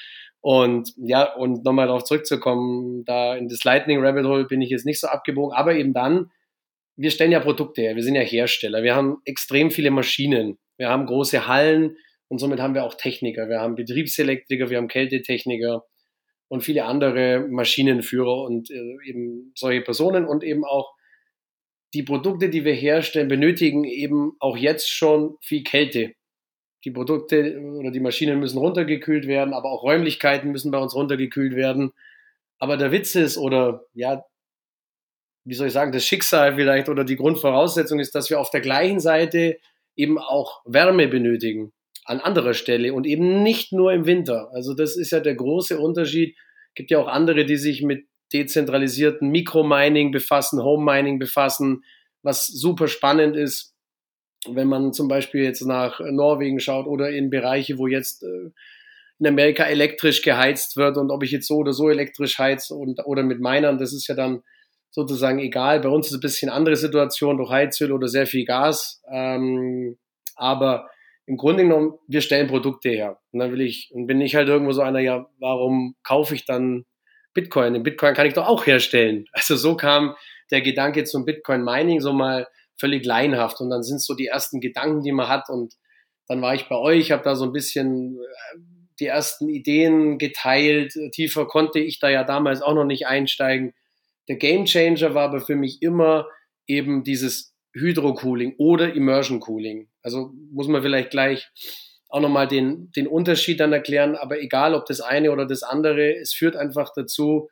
[0.47, 4.87] Und ja, und nochmal darauf zurückzukommen, da in das Lightning Rabbit Hole bin ich jetzt
[4.87, 6.31] nicht so abgebogen, aber eben dann,
[6.95, 10.89] wir stellen ja Produkte her, wir sind ja Hersteller, wir haben extrem viele Maschinen, wir
[10.89, 11.97] haben große Hallen
[12.29, 15.83] und somit haben wir auch Techniker, wir haben Betriebselektriker, wir haben Kältetechniker
[16.47, 20.95] und viele andere Maschinenführer und äh, eben solche Personen und eben auch
[21.93, 26.13] die Produkte, die wir herstellen, benötigen eben auch jetzt schon viel Kälte.
[26.87, 31.57] Die Produkte oder die Maschinen müssen runtergekühlt werden, aber auch Räumlichkeiten müssen bei uns runtergekühlt
[31.57, 31.93] werden.
[32.59, 34.25] Aber der Witz ist, oder ja,
[35.45, 38.61] wie soll ich sagen, das Schicksal vielleicht oder die Grundvoraussetzung ist, dass wir auf der
[38.61, 39.59] gleichen Seite
[39.97, 41.73] eben auch Wärme benötigen
[42.05, 44.49] an anderer Stelle und eben nicht nur im Winter.
[44.53, 46.37] Also das ist ja der große Unterschied.
[46.69, 51.83] Es gibt ja auch andere, die sich mit dezentralisierten Mikromining befassen, Home Mining befassen,
[52.23, 53.76] was super spannend ist,
[54.49, 58.51] wenn man zum Beispiel jetzt nach Norwegen schaut oder in Bereiche, wo jetzt äh,
[59.19, 63.01] in Amerika elektrisch geheizt wird und ob ich jetzt so oder so elektrisch heiz und,
[63.07, 64.43] oder mit Minern, das ist ja dann
[64.91, 65.81] sozusagen egal.
[65.81, 69.03] Bei uns ist es ein bisschen andere Situation durch Heizöl oder sehr viel Gas.
[69.11, 69.99] Ähm,
[70.37, 70.91] aber
[71.27, 73.19] im Grunde genommen, wir stellen Produkte her.
[73.33, 76.45] Und dann will ich, und bin ich halt irgendwo so einer, ja, warum kaufe ich
[76.45, 76.85] dann
[77.35, 77.75] Bitcoin.
[77.75, 79.27] Den Bitcoin kann ich doch auch herstellen.
[79.33, 80.15] Also so kam
[80.51, 82.47] der Gedanke zum Bitcoin Mining so mal
[82.79, 83.61] völlig laienhaft.
[83.61, 85.49] Und dann sind so die ersten Gedanken, die man hat.
[85.49, 85.75] Und
[86.29, 88.59] dann war ich bei euch, habe da so ein bisschen äh,
[89.01, 90.95] die ersten Ideen geteilt.
[91.13, 93.75] Tiefer konnte ich da ja damals auch noch nicht einsteigen.
[94.29, 96.27] Der Game Changer war aber für mich immer
[96.67, 99.89] eben dieses Hydro-Cooling oder Immersion Cooling.
[100.03, 101.51] Also muss man vielleicht gleich
[102.09, 104.17] auch nochmal den, den Unterschied dann erklären.
[104.17, 107.49] Aber egal, ob das eine oder das andere, es führt einfach dazu,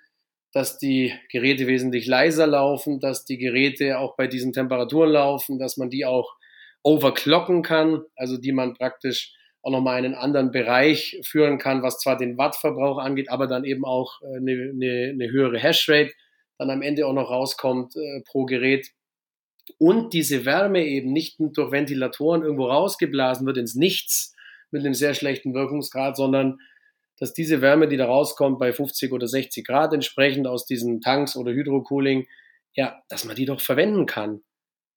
[0.54, 5.76] dass die Geräte wesentlich leiser laufen, dass die Geräte auch bei diesen Temperaturen laufen, dass
[5.76, 6.36] man die auch
[6.84, 12.16] overclocken kann, also die man praktisch auch nochmal einen anderen Bereich führen kann, was zwar
[12.16, 16.12] den Wattverbrauch angeht, aber dann eben auch eine, äh, eine, eine höhere Hashrate
[16.58, 18.90] dann am Ende auch noch rauskommt äh, pro Gerät.
[19.78, 24.34] Und diese Wärme eben nicht durch Ventilatoren irgendwo rausgeblasen wird ins Nichts,
[24.70, 26.58] mit einem sehr schlechten Wirkungsgrad, sondern
[27.18, 31.36] dass diese Wärme, die da rauskommt bei 50 oder 60 Grad entsprechend aus diesen Tanks
[31.36, 32.26] oder Hydrocooling,
[32.74, 34.42] ja, dass man die doch verwenden kann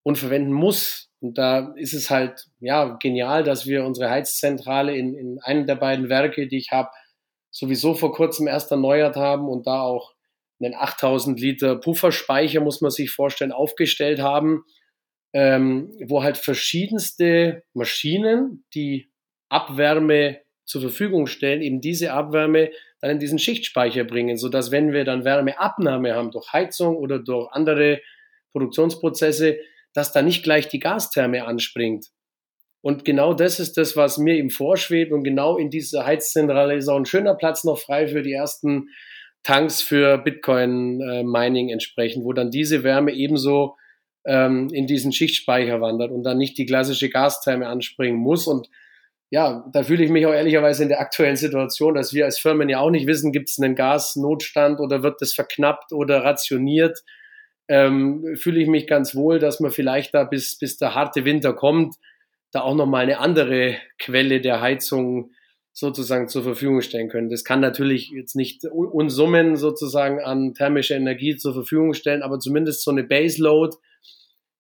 [0.04, 1.12] und verwenden muss.
[1.20, 5.76] Und da ist es halt, ja, genial, dass wir unsere Heizzentrale in, in einem der
[5.76, 6.90] beiden Werke, die ich habe,
[7.52, 10.14] sowieso vor kurzem erst erneuert haben und da auch
[10.60, 14.64] einen 8000 Liter Pufferspeicher, muss man sich vorstellen, aufgestellt haben,
[15.34, 19.12] ähm, wo halt verschiedenste Maschinen, die
[19.50, 22.70] Abwärme zur Verfügung stellen, eben diese Abwärme
[23.02, 27.52] dann in diesen Schichtspeicher bringen, sodass wenn wir dann Wärmeabnahme haben durch Heizung oder durch
[27.52, 28.02] andere
[28.52, 29.58] Produktionsprozesse,
[29.94, 32.08] dass da nicht gleich die Gastherme anspringt.
[32.82, 35.12] Und genau das ist das, was mir im vorschwebt.
[35.12, 38.90] Und genau in dieser Heizzentrale ist auch ein schöner Platz noch frei für die ersten
[39.44, 43.76] Tanks für Bitcoin-Mining äh, entsprechend, wo dann diese Wärme ebenso
[44.26, 48.48] ähm, in diesen Schichtspeicher wandert und dann nicht die klassische Gastherme anspringen muss.
[48.48, 48.70] Und
[49.30, 52.70] ja, da fühle ich mich auch ehrlicherweise in der aktuellen Situation, dass wir als Firmen
[52.70, 57.04] ja auch nicht wissen, gibt es einen Gasnotstand oder wird das verknappt oder rationiert.
[57.68, 61.54] Ähm, fühle ich mich ganz wohl, dass man vielleicht da bis, bis der harte Winter
[61.54, 61.96] kommt,
[62.52, 65.32] da auch nochmal eine andere Quelle der Heizung
[65.74, 67.30] sozusagen zur Verfügung stellen können.
[67.30, 72.82] Das kann natürlich jetzt nicht Unsummen sozusagen an thermischer Energie zur Verfügung stellen, aber zumindest
[72.82, 73.76] so eine Baseload,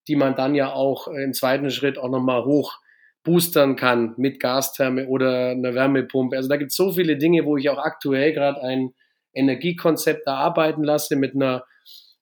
[0.10, 2.80] die man dann ja auch im zweiten Schritt auch nochmal hoch
[3.28, 6.38] boostern kann mit Gastherme oder einer Wärmepumpe.
[6.38, 8.94] Also da gibt es so viele Dinge, wo ich auch aktuell gerade ein
[9.34, 11.66] Energiekonzept erarbeiten lasse mit einer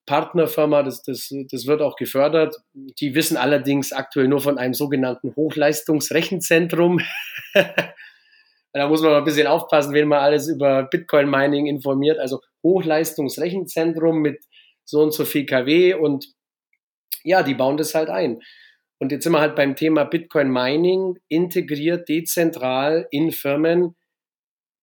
[0.07, 2.55] Partnerfirma, das, das, das wird auch gefördert.
[2.73, 6.99] Die wissen allerdings aktuell nur von einem sogenannten Hochleistungsrechenzentrum.
[8.73, 12.19] da muss man mal ein bisschen aufpassen, wenn man alles über Bitcoin-Mining informiert.
[12.19, 14.43] Also Hochleistungsrechenzentrum mit
[14.83, 16.25] so und so viel kW und
[17.23, 18.41] ja, die bauen das halt ein.
[18.99, 23.95] Und jetzt sind wir halt beim Thema Bitcoin Mining integriert, dezentral in Firmen.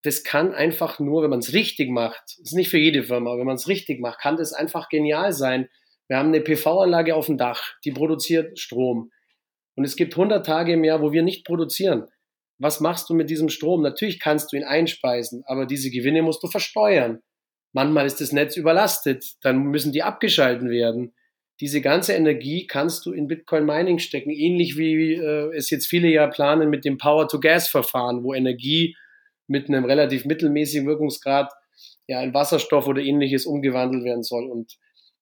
[0.02, 3.46] Das kann einfach nur, wenn man es richtig macht, ist nicht für jede Firma, wenn
[3.46, 5.68] man es richtig macht, kann das einfach genial sein.
[6.08, 9.10] Wir haben eine PV-Anlage auf dem Dach, die produziert Strom.
[9.76, 12.08] Und es gibt 100 Tage im Jahr, wo wir nicht produzieren.
[12.58, 13.80] Was machst du mit diesem Strom?
[13.80, 17.22] Natürlich kannst du ihn einspeisen, aber diese Gewinne musst du versteuern.
[17.72, 21.14] Manchmal ist das Netz überlastet, dann müssen die abgeschalten werden
[21.62, 26.08] diese ganze Energie kannst du in Bitcoin Mining stecken, ähnlich wie äh, es jetzt viele
[26.08, 28.96] ja planen mit dem Power-to-Gas-Verfahren, wo Energie
[29.46, 31.52] mit einem relativ mittelmäßigen Wirkungsgrad
[32.08, 34.50] ja in Wasserstoff oder ähnliches umgewandelt werden soll.
[34.50, 34.76] Und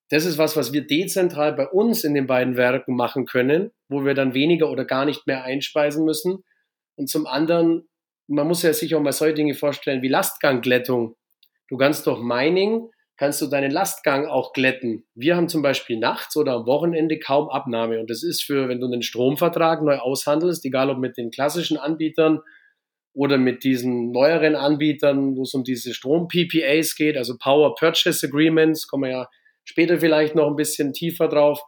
[0.08, 4.06] das ist was, was wir dezentral bei uns in den beiden Werken machen können, wo
[4.06, 6.42] wir dann weniger oder gar nicht mehr einspeisen müssen.
[6.96, 7.86] Und zum anderen,
[8.28, 11.16] man muss ja sich auch mal solche Dinge vorstellen wie Lastgangglättung.
[11.68, 12.88] Du kannst doch Mining
[13.20, 15.04] kannst du deinen Lastgang auch glätten.
[15.14, 18.00] Wir haben zum Beispiel nachts oder am Wochenende kaum Abnahme.
[18.00, 21.76] Und das ist für, wenn du einen Stromvertrag neu aushandelst, egal ob mit den klassischen
[21.76, 22.40] Anbietern
[23.12, 28.88] oder mit diesen neueren Anbietern, wo es um diese Strom-PPAs geht, also Power Purchase Agreements,
[28.88, 29.28] kommen wir ja
[29.64, 31.60] später vielleicht noch ein bisschen tiefer drauf.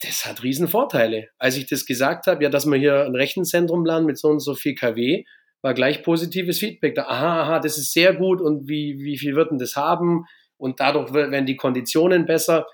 [0.00, 1.28] Das hat riesen Vorteile.
[1.38, 4.40] Als ich das gesagt habe, ja, dass wir hier ein Rechenzentrum planen mit so und
[4.40, 5.22] so viel kW,
[5.62, 7.02] war gleich positives Feedback da.
[7.04, 10.24] Aha, aha, das ist sehr gut und wie, wie viel wird denn das haben?
[10.62, 12.68] Und dadurch werden die Konditionen besser.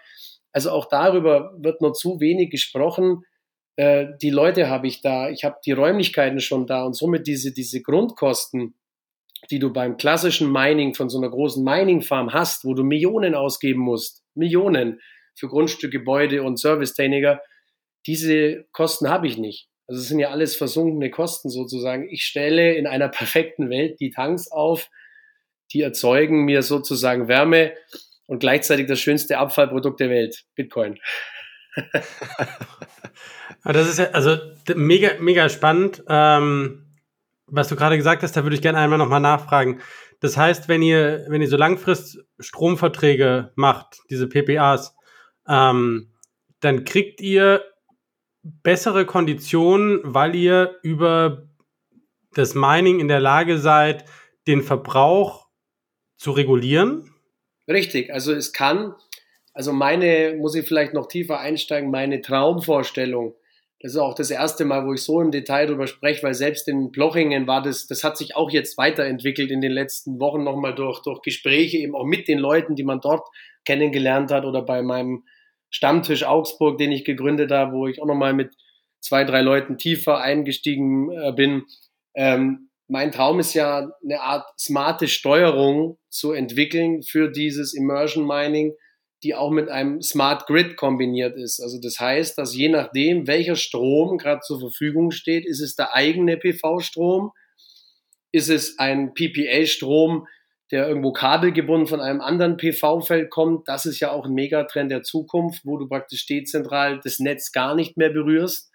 [0.53, 3.23] Also auch darüber wird nur zu wenig gesprochen.
[3.77, 7.53] Äh, die Leute habe ich da, ich habe die Räumlichkeiten schon da und somit diese,
[7.53, 8.75] diese Grundkosten,
[9.51, 13.81] die du beim klassischen Mining von so einer großen Mining-Farm hast, wo du Millionen ausgeben
[13.81, 15.01] musst, Millionen
[15.35, 17.41] für Grundstück, Gebäude und Servicetechniker,
[18.07, 19.69] diese Kosten habe ich nicht.
[19.87, 22.07] Also es sind ja alles versunkene Kosten sozusagen.
[22.11, 24.91] Ich stelle in einer perfekten Welt die Tanks auf,
[25.73, 27.73] die erzeugen mir sozusagen Wärme
[28.27, 30.99] und gleichzeitig das schönste Abfallprodukt der Welt, Bitcoin.
[33.65, 34.37] das ist ja also
[34.75, 36.03] mega, mega spannend.
[36.09, 36.85] Ähm,
[37.47, 39.81] was du gerade gesagt hast, da würde ich gerne einmal nochmal nachfragen.
[40.21, 44.95] Das heißt, wenn ihr, wenn ihr so langfrist Stromverträge macht, diese PPAs,
[45.49, 46.13] ähm,
[46.61, 47.65] dann kriegt ihr
[48.43, 51.49] bessere Konditionen, weil ihr über
[52.35, 54.05] das Mining in der Lage seid,
[54.47, 55.48] den Verbrauch
[56.19, 57.15] zu regulieren?
[57.67, 58.95] Richtig, also es kann,
[59.55, 63.35] also meine, muss ich vielleicht noch tiefer einsteigen, meine Traumvorstellung,
[63.81, 66.67] das ist auch das erste Mal, wo ich so im Detail darüber spreche, weil selbst
[66.67, 70.75] in Blochingen war das, das hat sich auch jetzt weiterentwickelt in den letzten Wochen nochmal
[70.75, 73.29] durch, durch Gespräche eben auch mit den Leuten, die man dort
[73.65, 75.25] kennengelernt hat oder bei meinem
[75.71, 78.53] Stammtisch Augsburg, den ich gegründet habe, wo ich auch nochmal mit
[79.01, 81.65] zwei, drei Leuten tiefer eingestiegen äh, bin.
[82.15, 88.75] Ähm, mein Traum ist ja, eine Art smarte Steuerung zu entwickeln für dieses Immersion Mining,
[89.23, 91.61] die auch mit einem Smart Grid kombiniert ist.
[91.61, 95.95] Also das heißt, dass je nachdem, welcher Strom gerade zur Verfügung steht, ist es der
[95.95, 97.33] eigene PV-Strom,
[98.33, 100.27] ist es ein PPA-Strom,
[100.71, 103.69] der irgendwo kabelgebunden von einem anderen PV-Feld kommt.
[103.69, 107.75] Das ist ja auch ein Megatrend der Zukunft, wo du praktisch dezentral das Netz gar
[107.75, 108.68] nicht mehr berührst,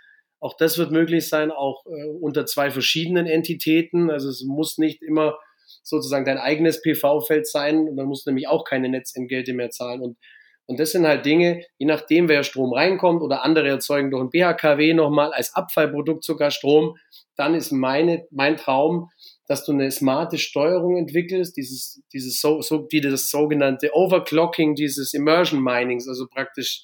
[0.43, 4.11] auch das wird möglich sein, auch äh, unter zwei verschiedenen Entitäten.
[4.11, 5.37] Also es muss nicht immer
[5.83, 7.87] sozusagen dein eigenes PV-Feld sein.
[7.87, 10.01] Und dann musst du nämlich auch keine Netzentgelte mehr zahlen.
[10.01, 10.17] Und,
[10.65, 14.31] und das sind halt Dinge, je nachdem, wer Strom reinkommt oder andere erzeugen durch ein
[14.31, 16.97] BHKW nochmal als Abfallprodukt sogar Strom,
[17.37, 19.09] dann ist meine, mein Traum,
[19.47, 25.13] dass du eine smarte Steuerung entwickelst, dieses, dieses, so, so, die, das sogenannte Overclocking dieses
[25.13, 26.83] Immersion Minings, also praktisch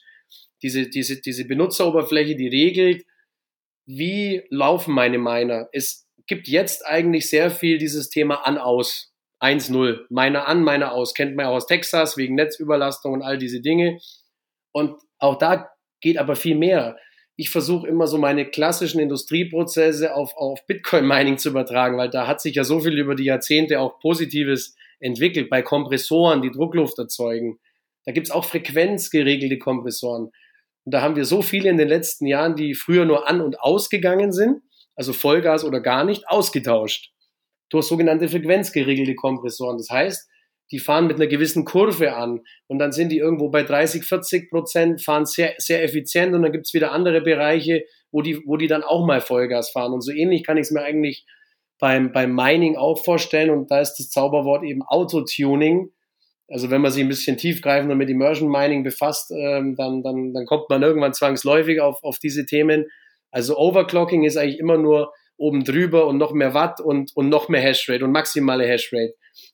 [0.61, 3.03] diese, diese, diese Benutzeroberfläche, die regelt,
[3.89, 5.67] wie laufen meine Miner?
[5.71, 9.11] Es gibt jetzt eigentlich sehr viel dieses Thema an-aus.
[9.41, 10.01] 1-0.
[10.09, 11.15] Miner an, Miner aus.
[11.15, 13.99] Kennt man auch aus Texas wegen Netzüberlastung und all diese Dinge.
[14.71, 15.71] Und auch da
[16.01, 16.97] geht aber viel mehr.
[17.35, 22.41] Ich versuche immer so meine klassischen Industrieprozesse auf, auf Bitcoin-Mining zu übertragen, weil da hat
[22.41, 27.57] sich ja so viel über die Jahrzehnte auch Positives entwickelt bei Kompressoren, die Druckluft erzeugen.
[28.05, 30.31] Da gibt's auch frequenzgeregelte Kompressoren.
[30.85, 33.59] Und da haben wir so viele in den letzten Jahren, die früher nur an- und
[33.59, 34.61] ausgegangen sind,
[34.95, 37.11] also Vollgas oder gar nicht, ausgetauscht.
[37.69, 39.77] Durch sogenannte frequenzgeregelte Kompressoren.
[39.77, 40.27] Das heißt,
[40.71, 44.49] die fahren mit einer gewissen Kurve an und dann sind die irgendwo bei 30, 40
[44.49, 48.67] Prozent, fahren sehr, sehr effizient und dann gibt's wieder andere Bereiche, wo die, wo die
[48.67, 49.93] dann auch mal Vollgas fahren.
[49.93, 51.25] Und so ähnlich kann ich es mir eigentlich
[51.79, 55.91] beim, beim Mining auch vorstellen und da ist das Zauberwort eben Autotuning
[56.49, 60.45] also wenn man sich ein bisschen tiefgreifender mit Immersion Mining befasst, ähm, dann, dann, dann
[60.45, 62.85] kommt man irgendwann zwangsläufig auf, auf diese Themen.
[63.31, 67.49] Also Overclocking ist eigentlich immer nur oben drüber und noch mehr Watt und, und noch
[67.49, 69.13] mehr Hashrate und maximale Hashrate.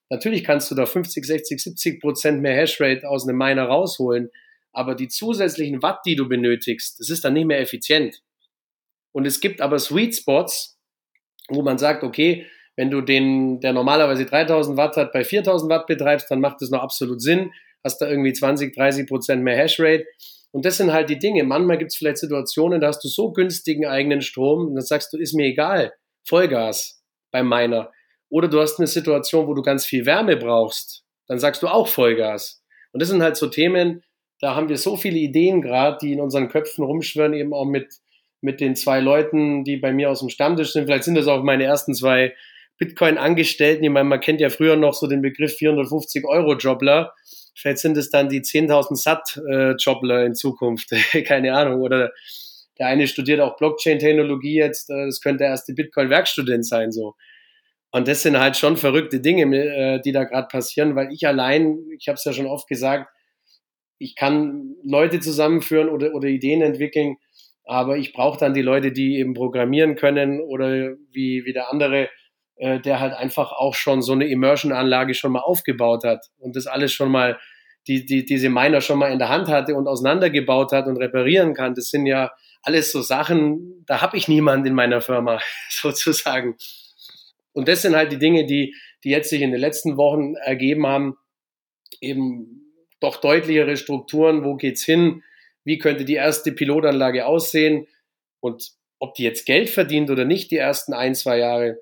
[0.10, 4.30] Natürlich kannst du da 50, 60, 70 Prozent mehr Hashrate aus einem Miner rausholen,
[4.72, 8.22] aber die zusätzlichen Watt, die du benötigst, das ist dann nicht mehr effizient.
[9.12, 10.80] Und es gibt aber Sweet Spots,
[11.50, 12.46] wo man sagt, okay,
[12.76, 16.70] wenn du den, der normalerweise 3000 Watt hat, bei 4000 Watt betreibst, dann macht das
[16.70, 17.52] noch absolut Sinn.
[17.84, 20.06] Hast da irgendwie 20, 30 Prozent mehr Hashrate.
[20.52, 21.44] Und das sind halt die Dinge.
[21.44, 25.12] Manchmal gibt es vielleicht Situationen, da hast du so günstigen eigenen Strom und dann sagst
[25.14, 27.92] du, ist mir egal, Vollgas beim Miner.
[28.30, 31.88] Oder du hast eine Situation, wo du ganz viel Wärme brauchst, dann sagst du auch
[31.88, 32.64] Vollgas.
[32.92, 34.04] Und das sind halt so Themen,
[34.40, 37.94] da haben wir so viele Ideen gerade, die in unseren Köpfen rumschwirren, eben auch mit,
[38.42, 40.86] mit den zwei Leuten, die bei mir aus dem Stammtisch sind.
[40.86, 42.34] Vielleicht sind das auch meine ersten zwei
[42.78, 43.84] Bitcoin-Angestellten.
[43.84, 47.14] Ich meine, man kennt ja früher noch so den Begriff 450-Euro-Jobler.
[47.56, 50.90] Vielleicht sind es dann die 10.000 Sat-Jobler in Zukunft.
[51.26, 51.82] Keine Ahnung.
[51.82, 52.12] Oder
[52.78, 54.90] der eine studiert auch Blockchain-Technologie jetzt.
[54.90, 57.16] Äh, das könnte der erste Bitcoin-Werkstudent sein, so.
[57.92, 61.78] Und das sind halt schon verrückte Dinge, äh, die da gerade passieren, weil ich allein,
[61.98, 63.10] ich habe es ja schon oft gesagt,
[63.98, 67.16] ich kann Leute zusammenführen oder, oder Ideen entwickeln,
[67.64, 72.10] aber ich brauche dann die Leute, die eben programmieren können oder wie, wie der andere,
[72.58, 76.68] äh, der halt einfach auch schon so eine Immersion-Anlage schon mal aufgebaut hat und das
[76.68, 77.40] alles schon mal,
[77.88, 81.54] die, die, diese Miner schon mal in der Hand hatte und auseinandergebaut hat und reparieren
[81.54, 81.76] kann.
[81.76, 82.32] Das sind ja
[82.64, 85.40] alles so Sachen, da habe ich niemand in meiner Firma
[85.70, 86.56] sozusagen.
[87.54, 90.88] Und das sind halt die Dinge, die, die jetzt sich in den letzten Wochen ergeben
[90.88, 91.16] haben,
[92.02, 92.66] eben
[93.00, 95.24] doch deutlichere Strukturen, wo geht's hin,
[95.64, 97.88] wie könnte die erste Pilotanlage aussehen
[98.40, 101.82] und ob die jetzt Geld verdient oder nicht, die ersten ein, zwei Jahre.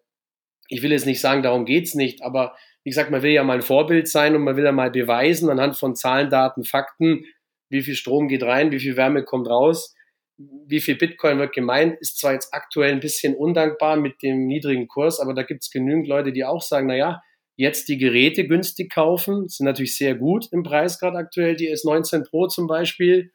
[0.73, 3.57] Ich will jetzt nicht sagen, darum geht's nicht, aber wie gesagt, man will ja mal
[3.57, 7.25] ein Vorbild sein und man will ja mal beweisen anhand von Zahlen, Daten, Fakten,
[7.69, 9.95] wie viel Strom geht rein, wie viel Wärme kommt raus
[10.37, 14.87] wie viel Bitcoin wird gemeint, ist zwar jetzt aktuell ein bisschen undankbar mit dem niedrigen
[14.87, 17.21] Kurs, aber da gibt es genügend Leute, die auch sagen, naja,
[17.55, 22.27] jetzt die Geräte günstig kaufen, sind natürlich sehr gut im Preis gerade aktuell, die S19
[22.27, 23.31] Pro zum Beispiel,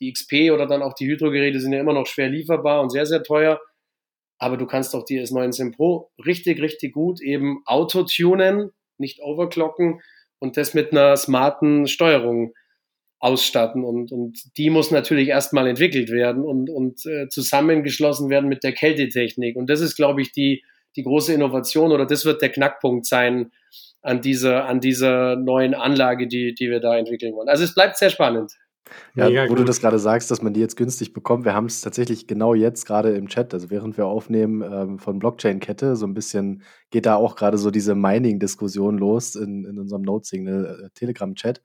[0.00, 3.06] die XP oder dann auch die Hydro-Geräte sind ja immer noch schwer lieferbar und sehr,
[3.06, 3.60] sehr teuer,
[4.40, 10.00] aber du kannst auch die S19 Pro richtig, richtig gut eben auto-tunen, nicht overclocken
[10.38, 12.54] und das mit einer smarten Steuerung
[13.18, 13.84] ausstatten.
[13.84, 18.72] Und, und die muss natürlich erstmal entwickelt werden und, und äh, zusammengeschlossen werden mit der
[18.72, 19.56] Kältetechnik.
[19.56, 20.64] Und das ist, glaube ich, die,
[20.96, 23.52] die große Innovation oder das wird der Knackpunkt sein
[24.00, 27.50] an dieser, an dieser neuen Anlage, die, die wir da entwickeln wollen.
[27.50, 28.52] Also es bleibt sehr spannend.
[29.14, 29.60] Ja, Mega wo gut.
[29.60, 31.44] du das gerade sagst, dass man die jetzt günstig bekommt.
[31.44, 35.18] Wir haben es tatsächlich genau jetzt gerade im Chat, also während wir aufnehmen ähm, von
[35.18, 40.02] Blockchain-Kette, so ein bisschen geht da auch gerade so diese Mining-Diskussion los in, in unserem
[40.02, 41.62] Node-Signal äh, Telegram-Chat.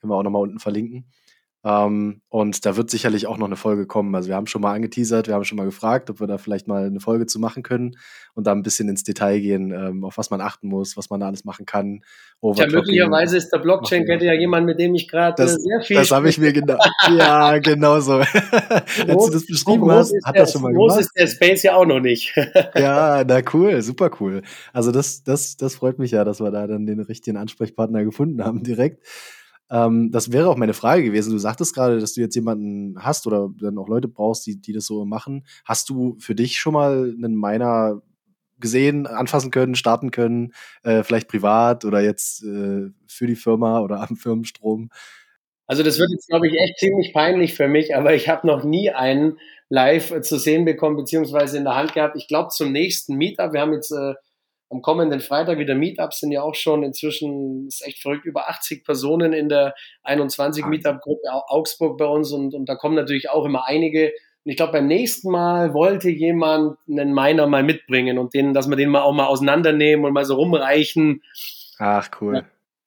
[0.00, 1.06] Können wir auch nochmal unten verlinken.
[1.64, 4.14] Ähm, und da wird sicherlich auch noch eine Folge kommen.
[4.14, 6.68] Also wir haben schon mal angeteasert, wir haben schon mal gefragt, ob wir da vielleicht
[6.68, 7.96] mal eine Folge zu machen können
[8.34, 11.18] und da ein bisschen ins Detail gehen, ähm, auf was man achten muss, was man
[11.18, 12.02] da alles machen kann.
[12.40, 16.28] Ja, möglicherweise ist der Blockchain-Kette ja jemand, mit dem ich gerade sehr viel Das habe
[16.28, 16.78] ich mir genau.
[17.10, 18.12] ja, genau so.
[18.20, 20.90] Als du das beschrieben hast, hat der, das schon mal gemacht.
[20.90, 22.36] Groß ist der Space ja auch noch nicht.
[22.76, 24.42] ja, na cool, super cool.
[24.72, 28.44] Also das, das, das freut mich ja, dass wir da dann den richtigen Ansprechpartner gefunden
[28.44, 29.04] haben direkt.
[29.70, 31.32] Ähm, das wäre auch meine Frage gewesen.
[31.32, 34.72] Du sagtest gerade, dass du jetzt jemanden hast oder dann auch Leute brauchst, die, die
[34.72, 35.44] das so machen.
[35.64, 38.02] Hast du für dich schon mal einen Miner
[38.60, 40.52] gesehen, anfassen können, starten können,
[40.82, 44.90] äh, vielleicht privat oder jetzt äh, für die Firma oder am Firmenstrom?
[45.66, 48.64] Also das wird jetzt, glaube ich, echt ziemlich peinlich für mich, aber ich habe noch
[48.64, 49.38] nie einen
[49.68, 52.16] live zu sehen bekommen, beziehungsweise in der Hand gehabt.
[52.16, 54.14] Ich glaube, zum nächsten Meetup, wir haben jetzt äh,
[54.70, 58.84] am kommenden Freitag wieder Meetups sind ja auch schon inzwischen, ist echt verrückt, über 80
[58.84, 63.66] Personen in der 21 Meetup-Gruppe Augsburg bei uns und, und da kommen natürlich auch immer
[63.66, 64.12] einige.
[64.44, 68.68] Und ich glaube, beim nächsten Mal wollte jemand einen Miner mal mitbringen und den, dass
[68.68, 71.22] wir den mal auch mal auseinandernehmen und mal so rumreichen.
[71.78, 72.36] Ach, cool.
[72.36, 72.44] Ja.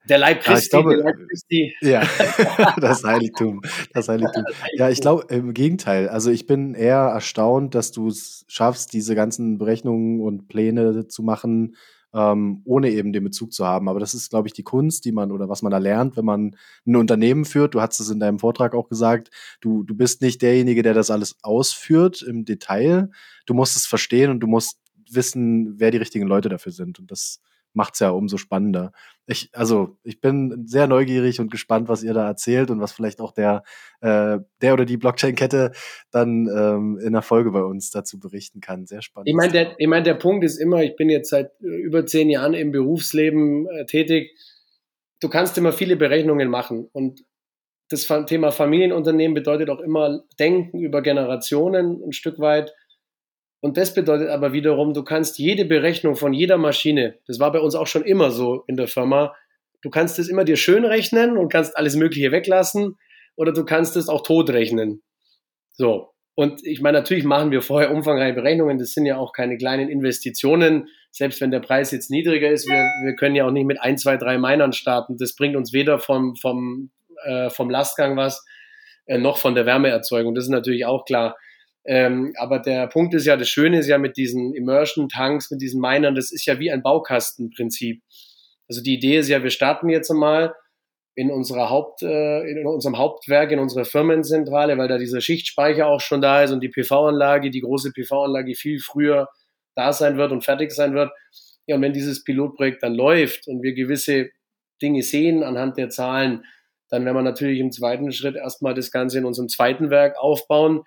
[0.10, 1.76] Der Leib Christi, glaube, der Leib Christi.
[1.82, 2.02] Ja,
[2.82, 3.62] das Heiligtum.
[3.94, 4.44] Das Heiligtum.
[4.74, 6.10] Ja, ich glaube, im Gegenteil.
[6.10, 11.22] Also ich bin eher erstaunt, dass du es schaffst, diese ganzen Berechnungen und Pläne zu
[11.22, 11.76] machen,
[12.14, 13.88] ähm, ohne eben den Bezug zu haben.
[13.88, 16.26] Aber das ist, glaube ich, die Kunst, die man oder was man da lernt, wenn
[16.26, 17.76] man ein Unternehmen führt.
[17.76, 19.30] Du hast es in deinem Vortrag auch gesagt.
[19.62, 23.12] Du, du bist nicht derjenige, der das alles ausführt im Detail.
[23.46, 24.80] Du musst es verstehen und du musst
[25.10, 27.00] wissen, wer die richtigen Leute dafür sind.
[27.00, 27.40] Und das
[27.74, 28.92] macht es ja umso spannender.
[29.28, 33.22] Ich, also, ich bin sehr neugierig und gespannt, was ihr da erzählt und was vielleicht
[33.22, 33.64] auch der,
[34.02, 35.72] äh, der oder die Blockchain-Kette
[36.12, 38.86] dann ähm, in der Folge bei uns dazu berichten kann.
[38.86, 39.30] Sehr spannend.
[39.30, 42.06] Ich meine, der, ich mein, der Punkt ist immer, ich bin jetzt seit äh, über
[42.06, 44.38] zehn Jahren im Berufsleben äh, tätig.
[45.22, 47.24] Du kannst immer viele Berechnungen machen und
[47.92, 52.74] das Thema Familienunternehmen bedeutet auch immer Denken über Generationen ein Stück weit
[53.62, 57.60] und das bedeutet aber wiederum, du kannst jede Berechnung von jeder Maschine, das war bei
[57.60, 59.36] uns auch schon immer so in der Firma,
[59.82, 62.98] du kannst es immer dir schön rechnen und kannst alles Mögliche weglassen
[63.36, 65.02] oder du kannst es auch tot rechnen.
[65.74, 66.10] So.
[66.34, 68.78] Und ich meine, natürlich machen wir vorher umfangreiche Berechnungen.
[68.78, 70.88] Das sind ja auch keine kleinen Investitionen.
[71.12, 73.98] Selbst wenn der Preis jetzt niedriger ist, wir, wir können ja auch nicht mit ein,
[73.98, 75.18] zwei, drei Minern starten.
[75.18, 76.90] Das bringt uns weder vom, vom,
[77.26, 78.46] äh, vom Lastgang was,
[79.06, 80.34] äh, noch von der Wärmeerzeugung.
[80.34, 81.36] Das ist natürlich auch klar.
[81.86, 85.82] Ähm, aber der Punkt ist ja, das Schöne ist ja mit diesen Immersion-Tanks, mit diesen
[85.82, 88.02] Minern, das ist ja wie ein Baukastenprinzip.
[88.68, 90.54] Also die Idee ist ja, wir starten jetzt einmal
[91.16, 96.00] in unserer Haupt, äh, in unserem Hauptwerk, in unserer Firmenzentrale, weil da dieser Schichtspeicher auch
[96.00, 99.28] schon da ist und die PV-Anlage, die große PV-Anlage viel früher
[99.76, 101.12] da sein wird und fertig sein wird.
[101.68, 104.30] Ja, und wenn dieses Pilotprojekt dann läuft und wir gewisse
[104.82, 106.46] Dinge sehen anhand der Zahlen,
[106.90, 110.82] dann werden wir natürlich im zweiten Schritt erstmal das Ganze in unserem zweiten Werk aufbauen.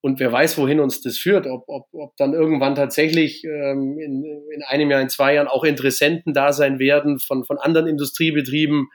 [0.00, 4.24] Und wer weiß, wohin uns das führt, ob, ob, ob dann irgendwann tatsächlich ähm, in,
[4.54, 8.88] in einem Jahr, in zwei Jahren auch Interessenten da sein werden von, von anderen Industriebetrieben,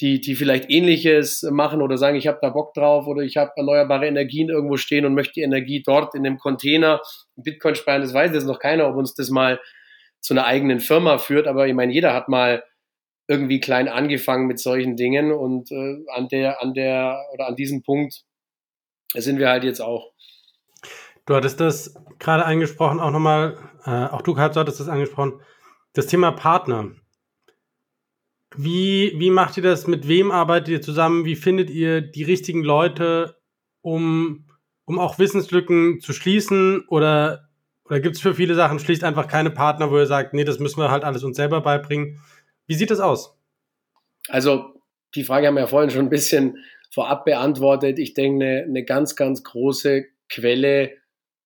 [0.00, 3.52] die, die vielleicht ähnliches machen oder sagen, ich habe da Bock drauf oder ich habe
[3.56, 7.02] erneuerbare Energien irgendwo stehen und möchte die Energie dort in dem Container
[7.36, 9.60] Bitcoin sparen, das weiß jetzt noch keiner, ob uns das mal
[10.20, 12.64] zu einer eigenen Firma führt, aber ich meine, jeder hat mal
[13.28, 17.82] irgendwie klein angefangen mit solchen Dingen und äh, an der, an der oder an diesem
[17.82, 18.24] Punkt
[19.14, 20.12] sind wir halt jetzt auch.
[21.26, 25.40] Du hattest das gerade angesprochen, auch nochmal, äh, auch du hattest das angesprochen,
[25.92, 26.90] das Thema Partner.
[28.56, 29.86] Wie, wie macht ihr das?
[29.86, 31.24] Mit wem arbeitet ihr zusammen?
[31.24, 33.36] Wie findet ihr die richtigen Leute,
[33.80, 34.46] um,
[34.84, 36.84] um auch Wissenslücken zu schließen?
[36.88, 37.48] Oder,
[37.84, 40.58] oder gibt es für viele Sachen schlicht einfach keine Partner, wo ihr sagt, nee, das
[40.58, 42.20] müssen wir halt alles uns selber beibringen?
[42.66, 43.36] Wie sieht das aus?
[44.28, 44.82] Also,
[45.14, 46.58] die Frage haben wir ja vorhin schon ein bisschen
[46.92, 47.98] vorab beantwortet.
[47.98, 50.99] Ich denke, eine, eine ganz, ganz große Quelle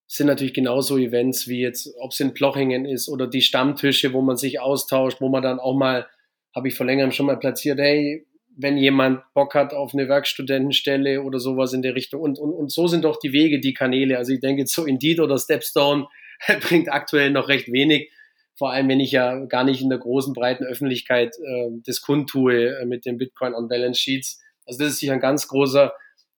[0.07, 4.21] sind natürlich genauso Events wie jetzt, ob es in Plochingen ist oder die Stammtische, wo
[4.21, 6.07] man sich austauscht, wo man dann auch mal
[6.55, 8.27] habe ich vor längerem schon mal platziert, hey,
[8.57, 12.21] wenn jemand Bock hat auf eine Werkstudentenstelle oder sowas in der Richtung.
[12.21, 14.17] Und, und, und so sind doch die Wege, die Kanäle.
[14.17, 16.07] Also ich denke, so Indeed oder Stepstone
[16.61, 18.11] bringt aktuell noch recht wenig.
[18.57, 22.79] Vor allem, wenn ich ja gar nicht in der großen, breiten Öffentlichkeit äh, das kundtue
[22.79, 24.41] äh, mit den Bitcoin on Balance Sheets.
[24.65, 25.93] Also das ist sicher ein ganz großer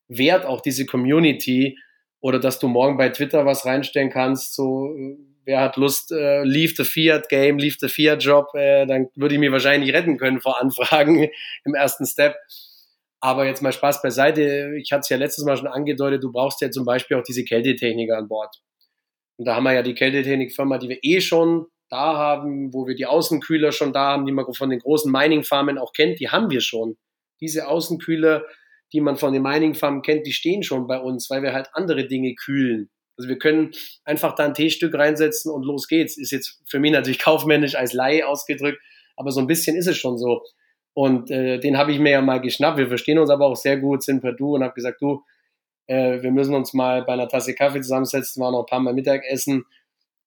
[0.08, 1.76] Wert, auch diese Community.
[2.26, 4.96] Oder dass du morgen bei Twitter was reinstellen kannst, so
[5.44, 9.36] wer hat Lust, äh, leave the Fiat Game, leave the Fiat Job, äh, dann würde
[9.36, 11.28] ich mir wahrscheinlich retten können vor Anfragen
[11.64, 12.34] im ersten Step.
[13.20, 14.74] Aber jetzt mal Spaß beiseite.
[14.76, 17.44] Ich hatte es ja letztes Mal schon angedeutet, du brauchst ja zum Beispiel auch diese
[17.44, 18.56] Kältetechniker an Bord.
[19.36, 22.96] Und da haben wir ja die Kältetechnikfirma, die wir eh schon da haben, wo wir
[22.96, 26.50] die Außenkühler schon da haben, die man von den großen Mining-Farmen auch kennt, die haben
[26.50, 26.96] wir schon.
[27.40, 28.44] Diese Außenkühler,
[28.92, 32.06] die man von den Mining-Farmen kennt, die stehen schon bei uns, weil wir halt andere
[32.06, 32.90] Dinge kühlen.
[33.18, 33.72] Also wir können
[34.04, 36.18] einfach da ein T-Stück reinsetzen und los geht's.
[36.18, 38.80] Ist jetzt für mich natürlich kaufmännisch als Laie ausgedrückt,
[39.16, 40.42] aber so ein bisschen ist es schon so.
[40.92, 42.78] Und äh, den habe ich mir ja mal geschnappt.
[42.78, 45.22] Wir verstehen uns aber auch sehr gut, sind per Du und habe gesagt, du,
[45.86, 48.94] äh, wir müssen uns mal bei einer Tasse Kaffee zusammensetzen, war noch ein paar Mal
[48.94, 49.64] Mittagessen.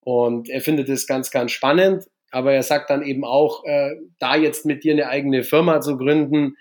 [0.00, 2.04] Und er findet es ganz, ganz spannend.
[2.30, 5.96] Aber er sagt dann eben auch, äh, da jetzt mit dir eine eigene Firma zu
[5.96, 6.56] gründen,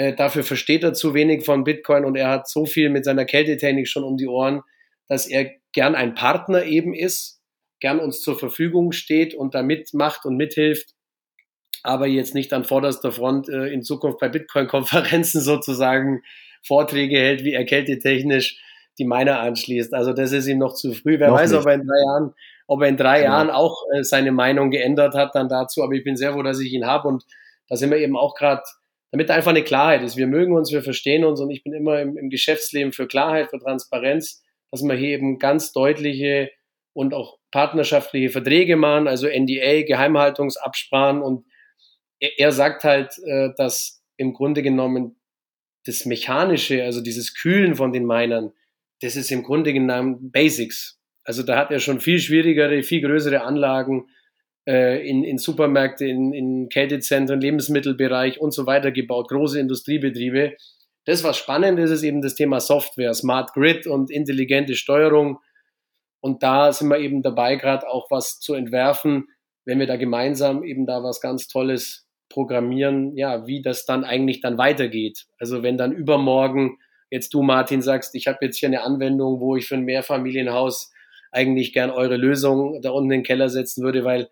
[0.00, 3.26] äh, dafür versteht er zu wenig von Bitcoin und er hat so viel mit seiner
[3.26, 4.62] Kältetechnik schon um die Ohren,
[5.08, 7.42] dass er gern ein Partner eben ist,
[7.80, 10.94] gern uns zur Verfügung steht und da mitmacht und mithilft,
[11.82, 16.22] aber jetzt nicht an vorderster Front äh, in Zukunft bei Bitcoin-Konferenzen sozusagen
[16.66, 18.58] Vorträge hält, wie er kältetechnisch
[18.98, 19.92] die Miner anschließt.
[19.92, 21.18] Also das ist ihm noch zu früh.
[21.18, 21.60] Wer noch weiß, nicht.
[21.60, 22.34] ob er in drei Jahren,
[22.66, 23.32] ob er in drei genau.
[23.32, 25.82] Jahren auch äh, seine Meinung geändert hat dann dazu.
[25.82, 27.22] Aber ich bin sehr froh, dass ich ihn habe und
[27.68, 28.62] da sind wir eben auch gerade,
[29.10, 30.16] damit einfach eine Klarheit ist.
[30.16, 33.50] Wir mögen uns, wir verstehen uns und ich bin immer im, im Geschäftsleben für Klarheit,
[33.50, 36.50] für Transparenz dass wir hier eben ganz deutliche
[36.92, 41.22] und auch partnerschaftliche Verträge machen, also NDA, Geheimhaltungsabsprachen.
[41.22, 41.46] Und
[42.20, 45.20] er, er sagt halt, äh, dass im Grunde genommen
[45.86, 48.52] das Mechanische, also dieses Kühlen von den Minern,
[49.00, 51.00] das ist im Grunde genommen Basics.
[51.24, 54.08] Also da hat er schon viel schwierigere, viel größere Anlagen
[54.66, 60.56] in, in Supermärkte, in, in Kältezentren, Lebensmittelbereich und so weiter gebaut, große Industriebetriebe.
[61.06, 65.38] Das, was spannend ist, ist eben das Thema Software, Smart Grid und intelligente Steuerung.
[66.20, 69.28] Und da sind wir eben dabei, gerade auch was zu entwerfen,
[69.64, 74.40] wenn wir da gemeinsam eben da was ganz Tolles programmieren, ja, wie das dann eigentlich
[74.40, 75.26] dann weitergeht.
[75.38, 76.78] Also wenn dann übermorgen
[77.10, 80.92] jetzt du, Martin, sagst, ich habe jetzt hier eine Anwendung, wo ich für ein Mehrfamilienhaus
[81.32, 84.30] eigentlich gern eure Lösung da unten in den Keller setzen würde, weil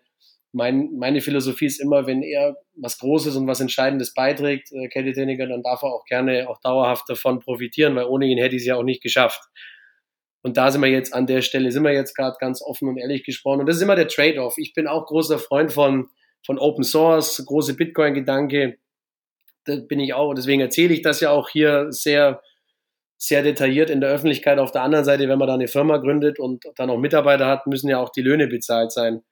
[0.51, 5.13] mein, meine Philosophie ist immer, wenn er was Großes und was Entscheidendes beiträgt, äh, Kelly
[5.13, 8.63] Techniker, dann darf er auch gerne auch dauerhaft davon profitieren, weil ohne ihn hätte ich
[8.63, 9.41] es ja auch nicht geschafft.
[10.41, 12.97] Und da sind wir jetzt an der Stelle, sind wir jetzt gerade ganz offen und
[12.97, 13.59] ehrlich gesprochen.
[13.59, 14.57] Und das ist immer der Trade-off.
[14.57, 16.09] Ich bin auch großer Freund von,
[16.45, 18.77] von Open Source, große Bitcoin-Gedanke.
[19.65, 22.41] Da bin ich auch, deswegen erzähle ich das ja auch hier sehr
[23.21, 24.59] sehr detailliert in der Öffentlichkeit.
[24.59, 27.67] Auf der anderen Seite, wenn man da eine Firma gründet und dann auch Mitarbeiter hat,
[27.67, 29.23] müssen ja auch die Löhne bezahlt sein.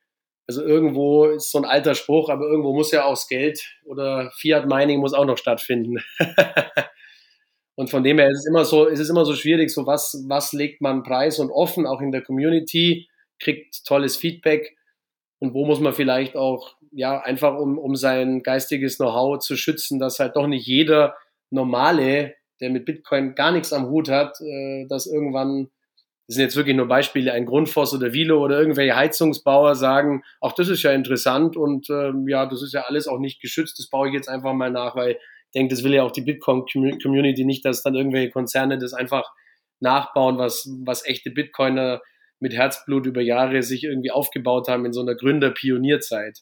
[0.48, 4.32] Also irgendwo ist so ein alter Spruch, aber irgendwo muss ja auch das Geld oder
[4.32, 5.98] Fiat Mining muss auch noch stattfinden.
[7.76, 10.24] und von dem her ist es immer so, ist es immer so schwierig, so was,
[10.28, 14.78] was legt man preis und offen, auch in der Community, kriegt tolles Feedback
[15.40, 20.00] und wo muss man vielleicht auch, ja, einfach um, um sein geistiges Know-how zu schützen,
[20.00, 21.16] dass halt doch nicht jeder
[21.50, 25.70] normale, der mit Bitcoin gar nichts am Hut hat, äh, dass irgendwann
[26.28, 30.54] das sind jetzt wirklich nur Beispiele, ein Grundfos oder Vilo oder irgendwelche Heizungsbauer sagen, auch
[30.54, 33.90] das ist ja interessant und ähm, ja, das ist ja alles auch nicht geschützt, das
[33.90, 37.46] baue ich jetzt einfach mal nach, weil ich denke, das will ja auch die Bitcoin-Community
[37.46, 39.32] nicht, dass dann irgendwelche Konzerne das einfach
[39.80, 42.02] nachbauen, was, was echte Bitcoiner
[42.40, 46.40] mit Herzblut über Jahre sich irgendwie aufgebaut haben in so einer Gründer-Pionierzeit.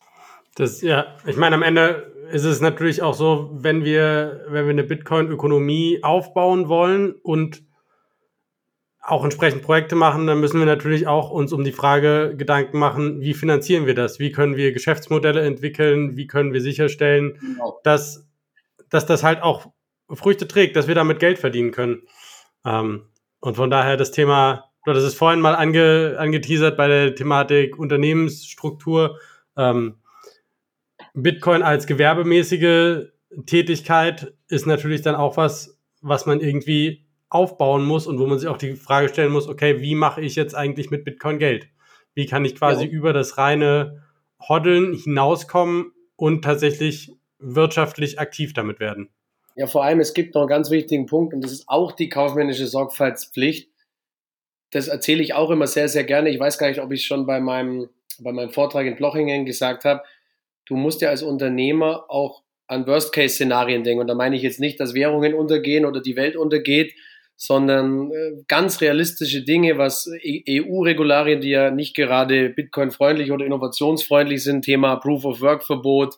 [0.56, 4.72] Das, ja, ich meine, am Ende ist es natürlich auch so, wenn wir, wenn wir
[4.72, 7.62] eine Bitcoin-Ökonomie aufbauen wollen und
[9.08, 13.22] auch entsprechend Projekte machen, dann müssen wir natürlich auch uns um die Frage Gedanken machen,
[13.22, 14.20] wie finanzieren wir das?
[14.20, 16.18] Wie können wir Geschäftsmodelle entwickeln?
[16.18, 17.80] Wie können wir sicherstellen, genau.
[17.84, 18.28] dass,
[18.90, 19.68] dass das halt auch
[20.10, 22.02] Früchte trägt, dass wir damit Geld verdienen können?
[22.66, 23.04] Ähm,
[23.42, 27.78] und von daher das Thema, du hattest es vorhin mal ange, angeteasert bei der Thematik
[27.78, 29.20] Unternehmensstruktur.
[29.56, 30.00] Ähm,
[31.14, 33.06] Bitcoin als gewerbemäßige
[33.46, 38.48] Tätigkeit ist natürlich dann auch was, was man irgendwie aufbauen muss und wo man sich
[38.48, 41.68] auch die Frage stellen muss, okay, wie mache ich jetzt eigentlich mit Bitcoin Geld?
[42.14, 42.92] Wie kann ich quasi ja.
[42.92, 44.04] über das reine
[44.40, 49.10] Hoddeln hinauskommen und tatsächlich wirtschaftlich aktiv damit werden?
[49.56, 52.10] Ja, vor allem, es gibt noch einen ganz wichtigen Punkt und das ist auch die
[52.10, 53.70] kaufmännische Sorgfaltspflicht.
[54.72, 56.30] Das erzähle ich auch immer sehr, sehr gerne.
[56.30, 59.86] Ich weiß gar nicht, ob ich schon bei meinem, bei meinem Vortrag in Blochingen gesagt
[59.86, 60.04] habe,
[60.66, 64.02] du musst ja als Unternehmer auch an Worst-Case-Szenarien denken.
[64.02, 66.94] Und da meine ich jetzt nicht, dass Währungen untergehen oder die Welt untergeht,
[67.38, 74.64] sondern äh, ganz realistische Dinge, was EU-Regularien, die ja nicht gerade Bitcoin-freundlich oder innovationsfreundlich sind,
[74.64, 76.16] Thema Proof of Work-Verbot,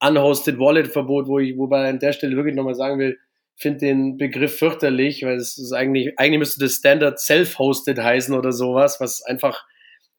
[0.00, 3.18] Unhosted Wallet-Verbot, wo ich, wobei an der Stelle wirklich nochmal sagen will,
[3.56, 8.52] finde den Begriff fürchterlich, weil es ist eigentlich, eigentlich müsste das Standard Self-Hosted heißen oder
[8.52, 9.64] sowas, was einfach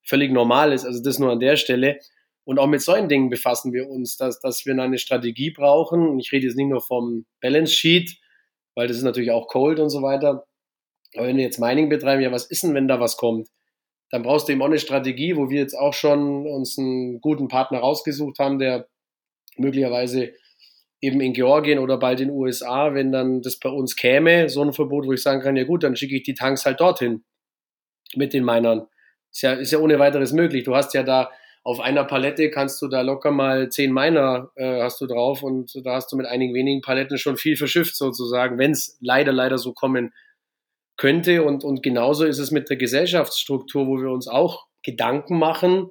[0.04, 0.86] völlig normal ist.
[0.86, 2.00] Also das nur an der Stelle.
[2.46, 6.20] Und auch mit solchen Dingen befassen wir uns, dass, dass wir eine Strategie brauchen.
[6.20, 8.18] Ich rede jetzt nicht nur vom Balance Sheet,
[8.76, 10.46] weil das ist natürlich auch cold und so weiter.
[11.16, 13.50] Aber wenn wir jetzt Mining betreiben, ja, was ist denn, wenn da was kommt?
[14.12, 17.48] Dann brauchst du eben auch eine Strategie, wo wir jetzt auch schon uns einen guten
[17.48, 18.88] Partner rausgesucht haben, der
[19.58, 20.34] möglicherweise
[21.02, 24.62] eben in Georgien oder bald in den USA, wenn dann das bei uns käme, so
[24.62, 27.24] ein Verbot, wo ich sagen kann, ja gut, dann schicke ich die Tanks halt dorthin
[28.16, 28.88] mit den Minern.
[29.32, 30.64] Ist ja, ist ja ohne weiteres möglich.
[30.64, 31.30] Du hast ja da
[31.66, 35.74] auf einer Palette kannst du da locker mal zehn Miner äh, hast du drauf und
[35.84, 39.57] da hast du mit einigen wenigen Paletten schon viel verschifft sozusagen, wenn es leider, leider
[39.57, 40.13] so kommen
[40.95, 41.43] könnte.
[41.43, 45.89] Und, und genauso ist es mit der Gesellschaftsstruktur, wo wir uns auch Gedanken machen.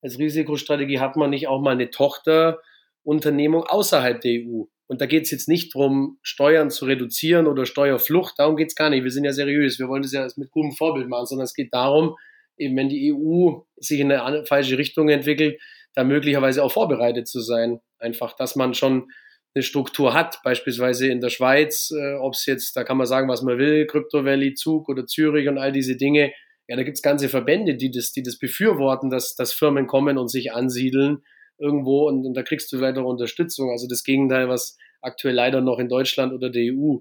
[0.00, 4.66] Als Risikostrategie hat man nicht auch mal eine Tochterunternehmung außerhalb der EU.
[4.86, 8.38] Und da geht es jetzt nicht darum, Steuern zu reduzieren oder Steuerflucht.
[8.38, 9.02] Darum geht es gar nicht.
[9.02, 9.80] Wir sind ja seriös.
[9.80, 12.14] Wir wollen das ja mit gutem Vorbild machen, sondern es geht darum,
[12.56, 15.60] eben wenn die EU sich in eine falsche Richtung entwickelt,
[15.94, 17.80] da möglicherweise auch vorbereitet zu sein.
[17.98, 19.08] Einfach, dass man schon
[19.54, 23.28] eine Struktur hat, beispielsweise in der Schweiz, äh, ob es jetzt, da kann man sagen,
[23.28, 26.32] was man will, Crypto Valley, Zug oder Zürich und all diese Dinge.
[26.68, 30.28] Ja, da gibt's ganze Verbände, die das, die das befürworten, dass, dass Firmen kommen und
[30.28, 31.22] sich ansiedeln
[31.58, 33.70] irgendwo und, und da kriegst du weitere Unterstützung.
[33.70, 36.98] Also das Gegenteil, was aktuell leider noch in Deutschland oder der EU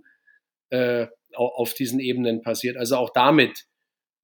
[0.70, 2.78] äh, auf diesen Ebenen passiert.
[2.78, 3.66] Also auch damit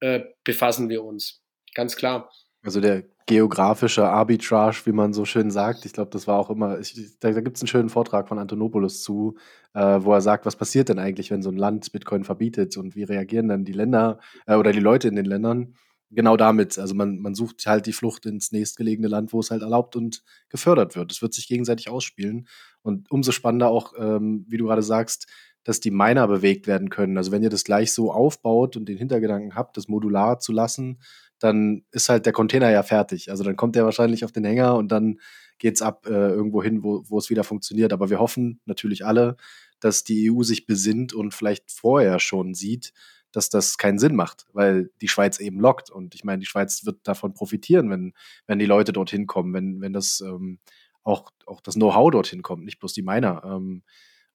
[0.02, 1.40] äh, befassen wir uns.
[1.74, 2.28] Ganz klar.
[2.64, 5.86] Also der geografische Arbitrage, wie man so schön sagt.
[5.86, 8.38] Ich glaube, das war auch immer, ich, da, da gibt es einen schönen Vortrag von
[8.38, 9.36] Antonopoulos zu,
[9.74, 12.96] äh, wo er sagt, was passiert denn eigentlich, wenn so ein Land Bitcoin verbietet und
[12.96, 15.74] wie reagieren dann die Länder äh, oder die Leute in den Ländern?
[16.10, 16.78] Genau damit.
[16.78, 20.22] Also man, man sucht halt die Flucht ins nächstgelegene Land, wo es halt erlaubt und
[20.50, 21.10] gefördert wird.
[21.12, 22.48] Es wird sich gegenseitig ausspielen.
[22.82, 25.26] Und umso spannender auch, ähm, wie du gerade sagst,
[25.64, 27.16] dass die Miner bewegt werden können.
[27.16, 31.00] Also wenn ihr das gleich so aufbaut und den Hintergedanken habt, das modular zu lassen,
[31.38, 33.30] dann ist halt der Container ja fertig.
[33.30, 35.20] Also dann kommt der wahrscheinlich auf den Hänger und dann
[35.58, 37.92] geht's ab äh, irgendwo hin, wo, wo es wieder funktioniert.
[37.92, 39.36] Aber wir hoffen natürlich alle,
[39.80, 42.92] dass die EU sich besinnt und vielleicht vorher schon sieht,
[43.32, 45.90] dass das keinen Sinn macht, weil die Schweiz eben lockt.
[45.90, 48.12] Und ich meine, die Schweiz wird davon profitieren, wenn,
[48.46, 50.58] wenn die Leute dorthin kommen, wenn, wenn das ähm,
[51.02, 53.42] auch, auch das Know-how dorthin kommt, nicht bloß die Miner.
[53.44, 53.82] Ähm,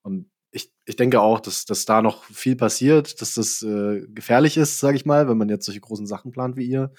[0.01, 4.57] und ich, ich denke auch, dass, dass da noch viel passiert, dass das äh, gefährlich
[4.57, 6.91] ist, sage ich mal, wenn man jetzt solche großen Sachen plant wie ihr.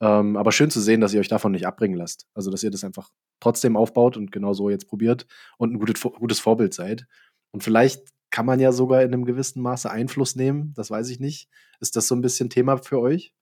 [0.00, 2.26] Ähm, aber schön zu sehen, dass ihr euch davon nicht abbringen lasst.
[2.34, 3.10] Also, dass ihr das einfach
[3.40, 7.06] trotzdem aufbaut und genau so jetzt probiert und ein gutes, gutes Vorbild seid.
[7.52, 10.74] Und vielleicht kann man ja sogar in einem gewissen Maße Einfluss nehmen.
[10.74, 11.48] Das weiß ich nicht.
[11.80, 13.32] Ist das so ein bisschen Thema für euch?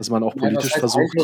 [0.00, 1.14] Dass man auch politisch ja, versucht.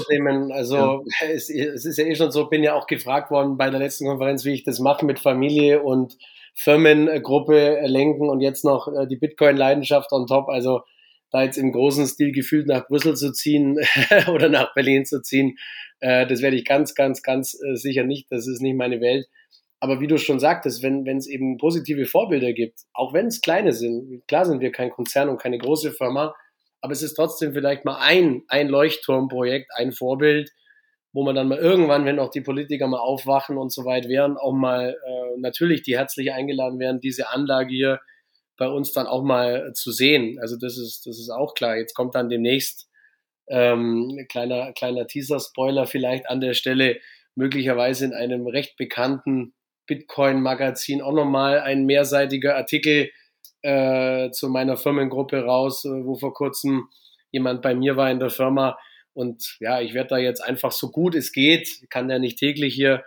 [0.53, 1.01] Also ja.
[1.33, 4.07] es, es, ist ja eh schon so, bin ja auch gefragt worden bei der letzten
[4.07, 6.19] Konferenz, wie ich das mache mit Familie und
[6.55, 10.51] Firmengruppe lenken und jetzt noch äh, die Bitcoin-Leidenschaft on top.
[10.51, 10.83] Also
[11.31, 13.79] da jetzt im großen Stil gefühlt nach Brüssel zu ziehen
[14.31, 15.57] oder nach Berlin zu ziehen,
[16.01, 18.31] äh, das werde ich ganz, ganz, ganz äh, sicher nicht.
[18.31, 19.27] Das ist nicht meine Welt.
[19.81, 23.73] Aber wie du schon sagtest, wenn es eben positive Vorbilder gibt, auch wenn es kleine
[23.73, 26.35] sind, klar sind wir kein Konzern und keine große Firma,
[26.87, 30.53] aber es ist trotzdem vielleicht mal ein, ein Leuchtturmprojekt, ein Vorbild,
[31.13, 34.37] wo man dann mal irgendwann, wenn auch die Politiker mal aufwachen und so weit wären,
[34.37, 38.01] auch mal äh, natürlich die herzlich eingeladen werden, diese Anlage hier
[38.57, 40.39] bei uns dann auch mal zu sehen.
[40.41, 41.77] Also das ist, das ist auch klar.
[41.77, 42.89] Jetzt kommt dann demnächst
[43.49, 47.01] ähm, kleiner, kleiner Teaser-Spoiler vielleicht an der Stelle,
[47.35, 49.55] möglicherweise in einem recht bekannten
[49.89, 53.11] Bitcoin-Magazin auch nochmal ein mehrseitiger Artikel
[53.67, 56.89] äh, zu meiner Firmengruppe raus, äh, wo vor kurzem
[57.33, 58.79] jemand bei mir war in der Firma.
[59.13, 62.75] Und ja, ich werde da jetzt einfach so gut es geht, kann ja nicht täglich
[62.75, 63.03] hier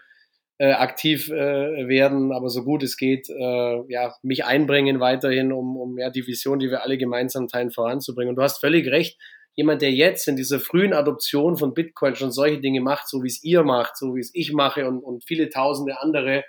[0.57, 5.77] äh, aktiv äh, werden, aber so gut es geht, äh, ja, mich einbringen weiterhin, um,
[5.77, 8.31] um ja, die Vision, die wir alle gemeinsam teilen, voranzubringen.
[8.31, 9.17] Und du hast völlig recht,
[9.55, 13.27] jemand, der jetzt in dieser frühen Adoption von Bitcoin schon solche Dinge macht, so wie
[13.27, 16.43] es ihr macht, so wie es ich mache und, und viele tausende andere,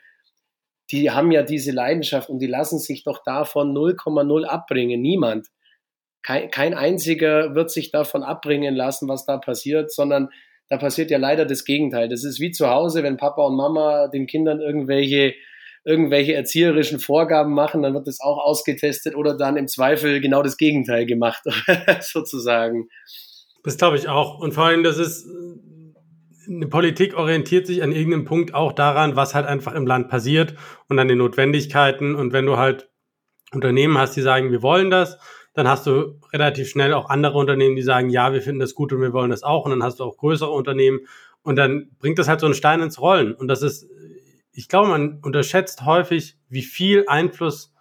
[0.90, 5.00] die haben ja diese Leidenschaft und die lassen sich doch davon 0,0 abbringen.
[5.00, 5.46] Niemand.
[6.22, 10.28] Kein, kein einziger wird sich davon abbringen lassen, was da passiert, sondern
[10.68, 12.08] da passiert ja leider das Gegenteil.
[12.08, 15.34] Das ist wie zu Hause, wenn Papa und Mama den Kindern irgendwelche
[15.84, 20.58] irgendwelche erzieherischen Vorgaben machen, dann wird das auch ausgetestet oder dann im Zweifel genau das
[20.58, 21.42] Gegenteil gemacht,
[22.00, 22.88] sozusagen.
[23.64, 24.38] Das glaube ich auch.
[24.38, 25.26] Und vor allem, das ist,
[26.48, 30.54] eine Politik orientiert sich an irgendeinem Punkt auch daran, was halt einfach im Land passiert
[30.88, 32.14] und an den Notwendigkeiten.
[32.14, 32.88] Und wenn du halt
[33.52, 35.18] Unternehmen hast, die sagen, wir wollen das,
[35.54, 38.92] dann hast du relativ schnell auch andere Unternehmen, die sagen, ja, wir finden das gut
[38.92, 39.64] und wir wollen das auch.
[39.64, 41.00] Und dann hast du auch größere Unternehmen.
[41.42, 43.34] Und dann bringt das halt so einen Stein ins Rollen.
[43.34, 43.88] Und das ist
[44.52, 47.72] ich glaube, man unterschätzt häufig, wie viel Einfluss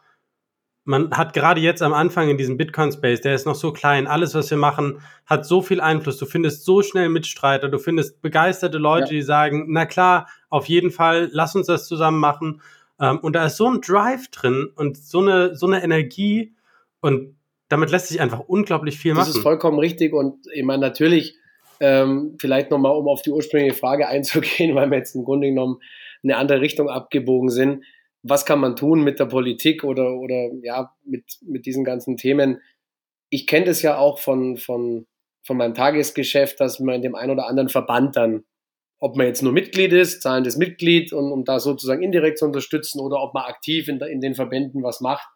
[0.90, 4.08] man hat gerade jetzt am Anfang in diesem Bitcoin-Space, der ist noch so klein.
[4.08, 6.18] Alles, was wir machen, hat so viel Einfluss.
[6.18, 9.12] Du findest so schnell Mitstreiter, du findest begeisterte Leute, ja.
[9.12, 12.64] die sagen, na klar, auf jeden Fall, lass uns das zusammen machen.
[13.00, 16.56] Ähm, und da ist so ein Drive drin und so eine, so eine Energie
[17.02, 17.36] und
[17.68, 19.28] damit lässt sich einfach unglaublich viel machen.
[19.28, 21.36] Das ist vollkommen richtig und ich meine, natürlich,
[21.80, 25.82] ähm, vielleicht nochmal, um auf die ursprüngliche Frage einzugehen, weil wir jetzt im Grunde genommen
[26.24, 27.84] eine andere Richtung abgebogen sind.
[28.22, 32.62] Was kann man tun mit der Politik oder, oder ja, mit, mit diesen ganzen Themen?
[33.30, 35.06] Ich kenne das ja auch von, von,
[35.46, 38.44] von meinem Tagesgeschäft, dass man in dem einen oder anderen Verband dann,
[39.00, 43.00] ob man jetzt nur Mitglied ist, zahlendes Mitglied, und, um da sozusagen indirekt zu unterstützen,
[43.00, 45.28] oder ob man aktiv in, in den Verbänden was macht.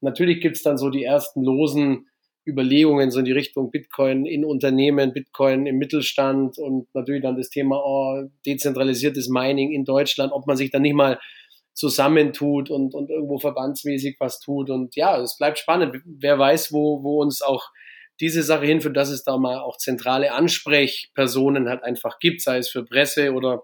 [0.00, 2.06] Natürlich gibt's dann so die ersten losen
[2.48, 7.50] Überlegungen so in die Richtung Bitcoin in Unternehmen, Bitcoin im Mittelstand und natürlich dann das
[7.50, 11.20] Thema oh, dezentralisiertes Mining in Deutschland, ob man sich dann nicht mal
[11.78, 14.68] zusammentut und, und irgendwo verbandsmäßig was tut.
[14.68, 16.02] Und ja, es bleibt spannend.
[16.04, 17.70] Wer weiß, wo, wo uns auch
[18.20, 22.68] diese Sache hinführt, dass es da mal auch zentrale Ansprechpersonen halt einfach gibt, sei es
[22.68, 23.62] für Presse oder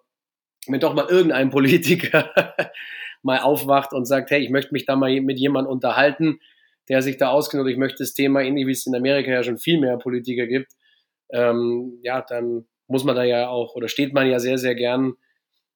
[0.69, 2.31] wenn doch mal irgendein Politiker
[3.23, 6.39] mal aufwacht und sagt, hey, ich möchte mich da mal mit jemandem unterhalten,
[6.89, 9.43] der sich da auskennt oder ich möchte das Thema, ähnlich wie es in Amerika ja
[9.43, 10.71] schon viel mehr Politiker gibt,
[11.33, 15.15] ähm, ja, dann muss man da ja auch oder steht man ja sehr, sehr gern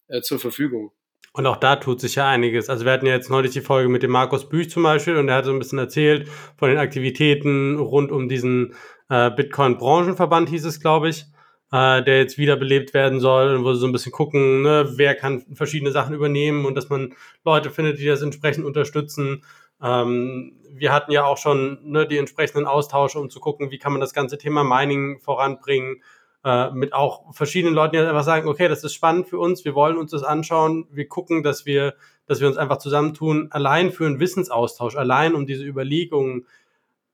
[0.06, 0.92] äh, zur Verfügung.
[1.32, 2.68] Und auch da tut sich ja einiges.
[2.68, 5.28] Also wir hatten ja jetzt neulich die Folge mit dem Markus Büch zum Beispiel und
[5.28, 8.74] er hat so ein bisschen erzählt von den Aktivitäten rund um diesen
[9.08, 11.26] äh, Bitcoin-Branchenverband, hieß es, glaube ich,
[11.70, 15.14] äh, der jetzt wiederbelebt werden soll und wo sie so ein bisschen gucken, ne, wer
[15.14, 17.14] kann verschiedene Sachen übernehmen und dass man
[17.44, 19.44] Leute findet, die das entsprechend unterstützen.
[19.82, 23.92] Ähm, wir hatten ja auch schon ne, die entsprechenden Austausche, um zu gucken, wie kann
[23.92, 26.02] man das ganze Thema Mining voranbringen.
[26.44, 29.74] Äh, mit auch verschiedenen Leuten, die einfach sagen, okay, das ist spannend für uns, wir
[29.74, 31.94] wollen uns das anschauen, wir gucken, dass wir,
[32.26, 36.46] dass wir uns einfach zusammentun, allein für einen Wissensaustausch, allein um diese Überlegungen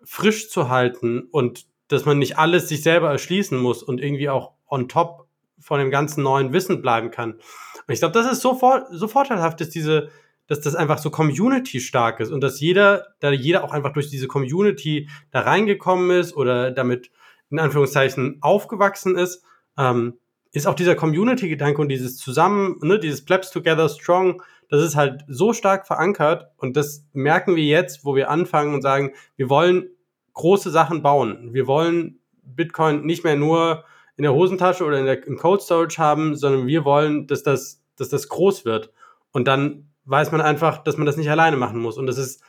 [0.03, 4.53] frisch zu halten und dass man nicht alles sich selber erschließen muss und irgendwie auch
[4.68, 5.27] on top
[5.59, 7.33] von dem ganzen neuen Wissen bleiben kann.
[7.33, 10.11] Und ich glaube, das ist so, vor, so vorteilhaft, dass diese,
[10.49, 14.11] dass das einfach so Community stark ist und dass jeder, da jeder auch einfach durch
[14.11, 17.11] diese Community da reingekommen ist oder damit
[17.55, 19.42] in Anführungszeichen aufgewachsen ist,
[19.78, 20.18] ähm,
[20.52, 25.24] ist auch dieser Community-Gedanke und dieses Zusammen, ne, dieses Plebs Together Strong, das ist halt
[25.28, 29.88] so stark verankert und das merken wir jetzt, wo wir anfangen und sagen, wir wollen
[30.32, 31.50] große Sachen bauen.
[31.52, 33.84] Wir wollen Bitcoin nicht mehr nur
[34.16, 37.82] in der Hosentasche oder in der, im Code Storage haben, sondern wir wollen, dass das,
[37.96, 38.92] dass das groß wird.
[39.32, 41.98] Und dann weiß man einfach, dass man das nicht alleine machen muss.
[41.98, 42.42] Und das ist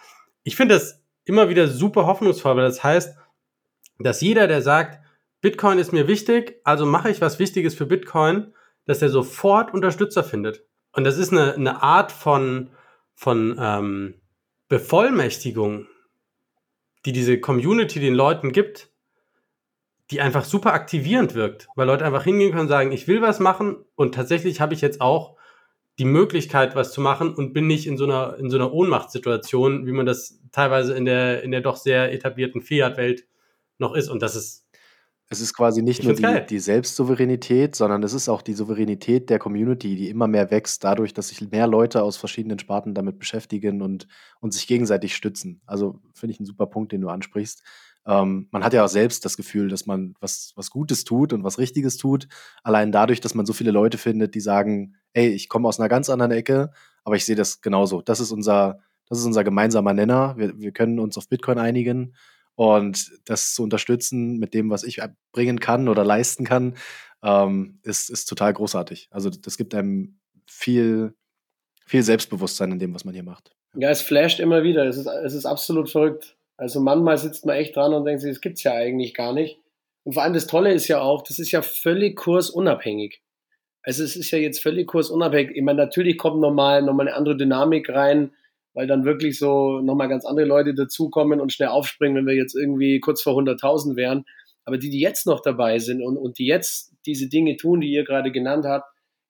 [0.45, 3.17] ich finde das immer wieder super hoffnungsvoll, weil das heißt,
[3.99, 4.99] dass jeder, der sagt,
[5.41, 8.53] Bitcoin ist mir wichtig, also mache ich was Wichtiges für Bitcoin,
[8.85, 10.63] dass er sofort Unterstützer findet.
[10.91, 12.69] Und das ist eine, eine Art von,
[13.13, 14.15] von ähm,
[14.69, 15.87] Bevollmächtigung,
[17.05, 18.89] die diese Community den Leuten gibt,
[20.11, 23.39] die einfach super aktivierend wirkt, weil Leute einfach hingehen können und sagen, ich will was
[23.39, 25.35] machen und tatsächlich habe ich jetzt auch
[25.97, 29.85] die Möglichkeit, was zu machen und bin nicht in so einer, in so einer Ohnmachtssituation,
[29.85, 33.25] wie man das teilweise in der, in der doch sehr etablierten Fiat-Welt
[33.77, 34.09] noch ist.
[34.09, 34.63] Und das ist.
[35.27, 39.39] Es ist quasi nicht nur die, die Selbstsouveränität, sondern es ist auch die Souveränität der
[39.39, 43.81] Community, die immer mehr wächst, dadurch, dass sich mehr Leute aus verschiedenen Sparten damit beschäftigen
[43.81, 44.07] und,
[44.39, 45.61] und sich gegenseitig stützen.
[45.65, 47.63] Also finde ich einen super Punkt, den du ansprichst.
[48.05, 51.43] Ähm, man hat ja auch selbst das Gefühl, dass man was, was Gutes tut und
[51.43, 52.27] was Richtiges tut.
[52.63, 55.89] Allein dadurch, dass man so viele Leute findet, die sagen, ey, ich komme aus einer
[55.89, 56.71] ganz anderen Ecke,
[57.03, 58.01] aber ich sehe das genauso.
[58.01, 60.35] Das ist unser, das ist unser gemeinsamer Nenner.
[60.37, 62.15] Wir, wir können uns auf Bitcoin einigen
[62.55, 65.01] und das zu unterstützen mit dem, was ich
[65.31, 66.75] bringen kann oder leisten kann,
[67.23, 69.09] ähm, ist, ist total großartig.
[69.11, 71.13] Also das gibt einem viel,
[71.85, 73.51] viel Selbstbewusstsein in dem, was man hier macht.
[73.75, 74.85] Ja, es flasht immer wieder.
[74.85, 76.37] Es ist, es ist absolut verrückt.
[76.57, 79.59] Also manchmal sitzt man echt dran und denkt sich, das gibt's ja eigentlich gar nicht.
[80.03, 83.21] Und vor allem das Tolle ist ja auch, das ist ja völlig kursunabhängig.
[83.83, 85.57] Also es ist ja jetzt völlig kursunabhängig.
[85.57, 88.31] Ich meine, natürlich kommt nochmal noch eine andere Dynamik rein,
[88.75, 92.55] weil dann wirklich so nochmal ganz andere Leute dazukommen und schnell aufspringen, wenn wir jetzt
[92.55, 94.25] irgendwie kurz vor 100.000 wären.
[94.65, 97.91] Aber die, die jetzt noch dabei sind und, und die jetzt diese Dinge tun, die
[97.91, 98.85] ihr gerade genannt habt,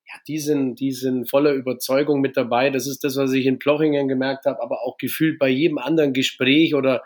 [0.08, 2.70] ja, die sind, die sind voller Überzeugung mit dabei.
[2.70, 6.12] Das ist das, was ich in Plochingen gemerkt habe, aber auch gefühlt bei jedem anderen
[6.12, 7.02] Gespräch oder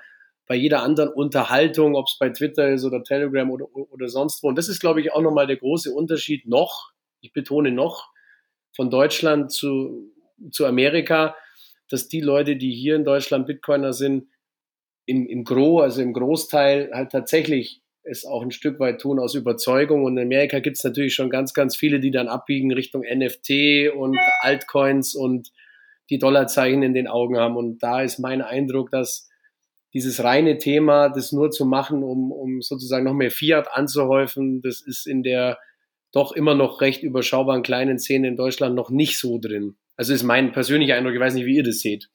[0.47, 4.49] bei jeder anderen Unterhaltung, ob es bei Twitter ist oder Telegram oder, oder sonst wo.
[4.49, 8.11] Und das ist, glaube ich, auch nochmal der große Unterschied noch, ich betone noch,
[8.74, 10.12] von Deutschland zu,
[10.51, 11.36] zu Amerika,
[11.91, 14.28] dass die Leute, die hier in Deutschland Bitcoiner sind,
[15.07, 19.34] im, im Gro, also im Großteil halt tatsächlich es auch ein Stück weit tun aus
[19.34, 20.05] Überzeugung.
[20.05, 23.93] Und in Amerika gibt es natürlich schon ganz, ganz viele, die dann abbiegen Richtung NFT
[23.95, 25.51] und Altcoins und
[26.09, 27.57] die Dollarzeichen in den Augen haben.
[27.57, 29.28] Und da ist mein Eindruck, dass
[29.93, 34.80] dieses reine Thema, das nur zu machen, um, um sozusagen noch mehr Fiat anzuhäufen, das
[34.80, 35.59] ist in der
[36.12, 39.76] doch immer noch recht überschaubaren kleinen Szene in Deutschland noch nicht so drin.
[39.96, 42.11] Also ist mein persönlicher Eindruck, ich weiß nicht, wie ihr das seht.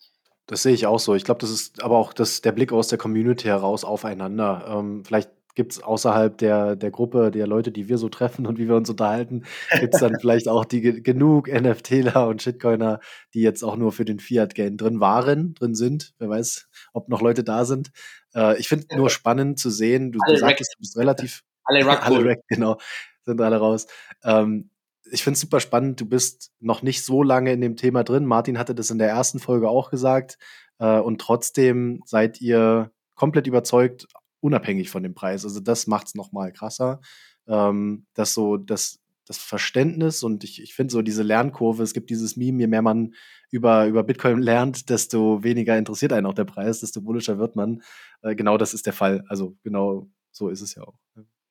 [0.47, 1.15] Das sehe ich auch so.
[1.15, 4.65] Ich glaube, das ist aber auch das, der Blick aus der Community heraus aufeinander.
[4.67, 8.59] Ähm, vielleicht gibt es außerhalb der, der Gruppe der Leute, die wir so treffen und
[8.59, 9.45] wie wir uns unterhalten,
[9.79, 12.99] gibt es dann vielleicht auch die genug NFTler und Shitcoiner,
[13.33, 16.13] die jetzt auch nur für den Fiat-Gain drin waren, drin sind.
[16.19, 17.91] Wer weiß, ob noch Leute da sind.
[18.35, 21.43] Äh, ich finde nur spannend zu sehen, du, du sagtest, du bist relativ.
[21.63, 22.77] Alle Rack, alle Rack genau,
[23.25, 23.87] sind alle raus.
[24.23, 24.69] Ähm,
[25.11, 28.25] ich finde es super spannend, du bist noch nicht so lange in dem Thema drin.
[28.25, 30.37] Martin hatte das in der ersten Folge auch gesagt.
[30.79, 34.07] Äh, und trotzdem seid ihr komplett überzeugt,
[34.41, 35.45] unabhängig von dem Preis.
[35.45, 37.01] Also das macht es nochmal krasser.
[37.47, 42.09] Ähm, dass so das, das Verständnis und ich, ich finde so diese Lernkurve, es gibt
[42.09, 43.13] dieses Meme, je mehr man
[43.51, 47.83] über, über Bitcoin lernt, desto weniger interessiert einen auch der Preis, desto bullischer wird man.
[48.21, 49.23] Äh, genau das ist der Fall.
[49.29, 50.95] Also genau so ist es ja auch.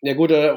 [0.06, 0.54] Ja gut, äh,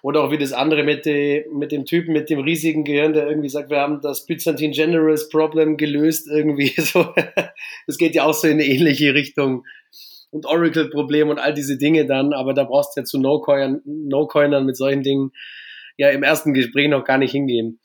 [0.00, 3.28] oder auch wie das andere mit, die, mit dem Typen mit dem riesigen Gehirn, der
[3.28, 6.72] irgendwie sagt, wir haben das Byzantine Generals Problem gelöst irgendwie.
[6.80, 7.14] So,
[7.86, 9.64] das geht ja auch so in eine ähnliche Richtung
[10.30, 14.60] und Oracle-Problem und all diese Dinge dann, aber da brauchst du ja zu No-Coinern no
[14.62, 15.32] mit solchen Dingen
[15.98, 17.80] ja im ersten Gespräch noch gar nicht hingehen.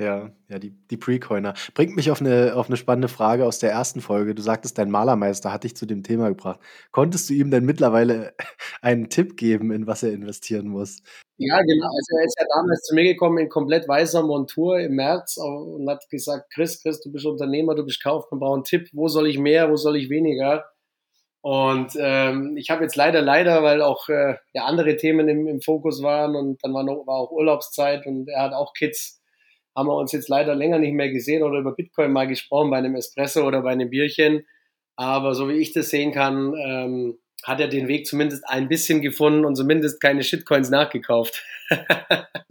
[0.00, 1.52] Ja, ja, die, die Pre-Coiner.
[1.74, 4.34] Bringt mich auf eine, auf eine spannende Frage aus der ersten Folge.
[4.34, 6.58] Du sagtest, dein Malermeister hat dich zu dem Thema gebracht.
[6.90, 8.32] Konntest du ihm denn mittlerweile
[8.80, 11.02] einen Tipp geben, in was er investieren muss?
[11.36, 11.86] Ja, genau.
[11.86, 15.86] Also er ist ja damals zu mir gekommen in komplett weißer Montur im März und
[15.90, 19.26] hat gesagt, Chris, Chris, du bist Unternehmer, du bist Kaufmann, brauch einen Tipp, wo soll
[19.26, 20.64] ich mehr, wo soll ich weniger?
[21.42, 25.60] Und ähm, ich habe jetzt leider, leider, weil auch äh, ja, andere Themen im, im
[25.60, 29.19] Fokus waren und dann war, noch, war auch Urlaubszeit und er hat auch Kids,
[29.76, 32.78] haben wir uns jetzt leider länger nicht mehr gesehen oder über Bitcoin mal gesprochen bei
[32.78, 34.46] einem Espresso oder bei einem Bierchen.
[34.96, 39.00] Aber so wie ich das sehen kann, ähm, hat er den Weg zumindest ein bisschen
[39.00, 41.44] gefunden und zumindest keine Shitcoins nachgekauft.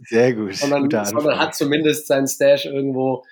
[0.00, 0.56] Sehr gut.
[0.56, 3.24] sondern, sondern hat zumindest sein Stash irgendwo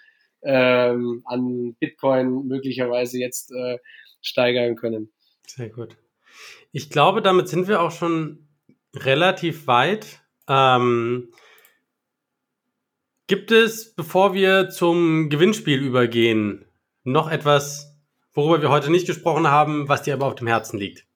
[0.42, 3.78] ähm, an Bitcoin möglicherweise jetzt äh,
[4.20, 5.10] steigern können.
[5.46, 5.96] Sehr gut.
[6.72, 8.48] Ich glaube, damit sind wir auch schon
[8.94, 10.20] relativ weit.
[10.48, 11.32] Ähm,
[13.28, 16.64] gibt es, bevor wir zum Gewinnspiel übergehen,
[17.04, 17.96] noch etwas,
[18.34, 21.06] worüber wir heute nicht gesprochen haben, was dir aber auf dem Herzen liegt?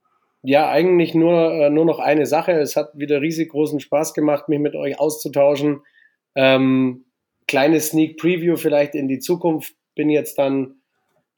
[0.42, 2.52] Ja, eigentlich nur, äh, nur noch eine Sache.
[2.52, 5.82] Es hat wieder riesig großen Spaß gemacht, mich mit euch auszutauschen.
[6.34, 7.04] Ähm,
[7.46, 9.74] kleines Sneak Preview vielleicht in die Zukunft.
[9.94, 10.81] Bin jetzt dann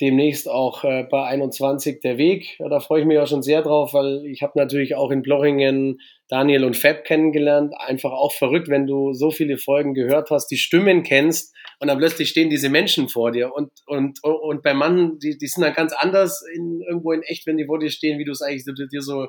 [0.01, 2.59] demnächst auch äh, bei 21 der Weg.
[2.59, 5.23] Ja, da freue ich mich auch schon sehr drauf, weil ich habe natürlich auch in
[5.23, 7.75] Blochingen Daniel und Fab kennengelernt.
[7.79, 11.99] Einfach auch verrückt, wenn du so viele Folgen gehört hast, die Stimmen kennst und dann
[11.99, 13.55] plötzlich stehen diese Menschen vor dir.
[13.55, 17.47] Und, und, und bei Mann, die, die sind dann ganz anders in, irgendwo in echt,
[17.47, 19.29] wenn die vor dir stehen, wie du es eigentlich dir so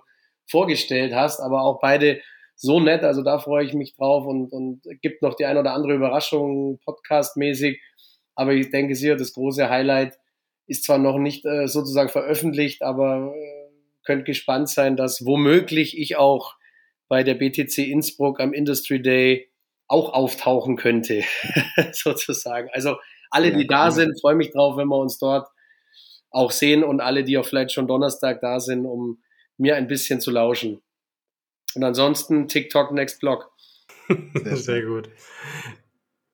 [0.49, 1.41] vorgestellt hast.
[1.41, 2.21] Aber auch beide
[2.55, 5.73] so nett, also da freue ich mich drauf und, und gibt noch die ein oder
[5.73, 7.79] andere Überraschung podcastmäßig.
[8.33, 10.17] Aber ich denke sicher, das große Highlight
[10.67, 13.69] ist zwar noch nicht äh, sozusagen veröffentlicht, aber äh,
[14.03, 16.55] könnt gespannt sein, dass womöglich ich auch
[17.07, 19.51] bei der BTC Innsbruck am Industry Day
[19.87, 21.23] auch auftauchen könnte,
[21.91, 22.69] sozusagen.
[22.71, 22.97] Also
[23.29, 25.47] alle, die da sind, freue mich drauf, wenn wir uns dort
[26.31, 29.21] auch sehen und alle, die auch vielleicht schon Donnerstag da sind, um
[29.57, 30.81] mir ein bisschen zu lauschen.
[31.75, 33.51] Und ansonsten TikTok Next Block.
[34.07, 35.09] Sehr, Sehr gut.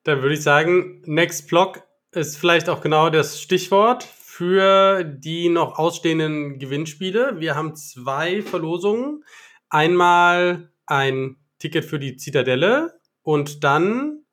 [0.04, 5.78] Dann würde ich sagen, Next Block ist vielleicht auch genau das Stichwort für die noch
[5.78, 7.38] ausstehenden Gewinnspiele.
[7.38, 9.24] Wir haben zwei Verlosungen.
[9.68, 14.24] Einmal ein Ticket für die Zitadelle und dann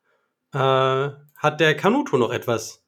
[0.54, 2.86] äh, hat der Kanuto noch etwas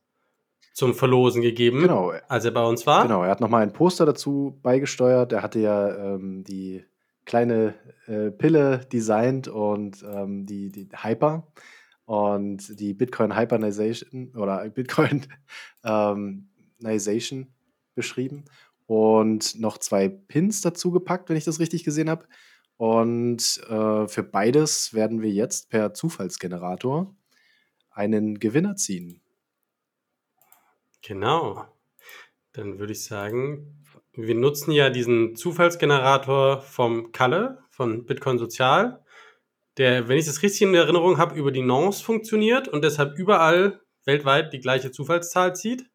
[0.72, 2.14] zum Verlosen gegeben, genau.
[2.30, 3.04] als er bei uns war.
[3.04, 5.34] Genau, er hat nochmal ein Poster dazu beigesteuert.
[5.34, 6.86] Er hatte ja ähm, die
[7.26, 7.74] kleine
[8.08, 11.46] äh, Pille designt und ähm, die, die Hyper
[12.06, 15.28] und die Bitcoin Hypernization oder Bitcoin
[15.84, 16.48] ähm,
[16.82, 17.48] Nization
[17.96, 18.46] beschrieben
[18.88, 22.26] und noch zwei Pins dazu gepackt, wenn ich das richtig gesehen habe.
[22.78, 27.16] Und äh, für beides werden wir jetzt per Zufallsgenerator
[27.92, 29.22] einen Gewinner ziehen.
[31.04, 31.66] Genau.
[32.54, 39.04] Dann würde ich sagen, wir nutzen ja diesen Zufallsgenerator vom Kalle von Bitcoin Sozial,
[39.78, 43.82] der, wenn ich das richtig in Erinnerung habe, über die Nonce funktioniert und deshalb überall
[44.06, 45.86] weltweit die gleiche Zufallszahl zieht.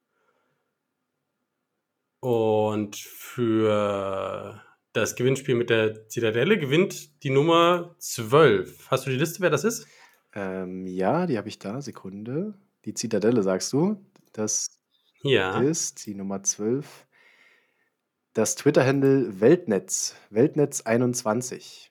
[2.26, 4.60] Und für
[4.92, 8.90] das Gewinnspiel mit der Zitadelle gewinnt die Nummer 12.
[8.90, 9.86] Hast du die Liste, wer das ist?
[10.34, 11.80] Ähm, ja, die habe ich da.
[11.80, 12.54] Sekunde.
[12.84, 14.04] Die Zitadelle, sagst du?
[14.32, 14.66] Das
[15.22, 15.60] ja.
[15.60, 17.06] ist die Nummer 12.
[18.32, 20.16] Das Twitter-Handle Weltnetz.
[20.32, 21.90] Weltnetz21.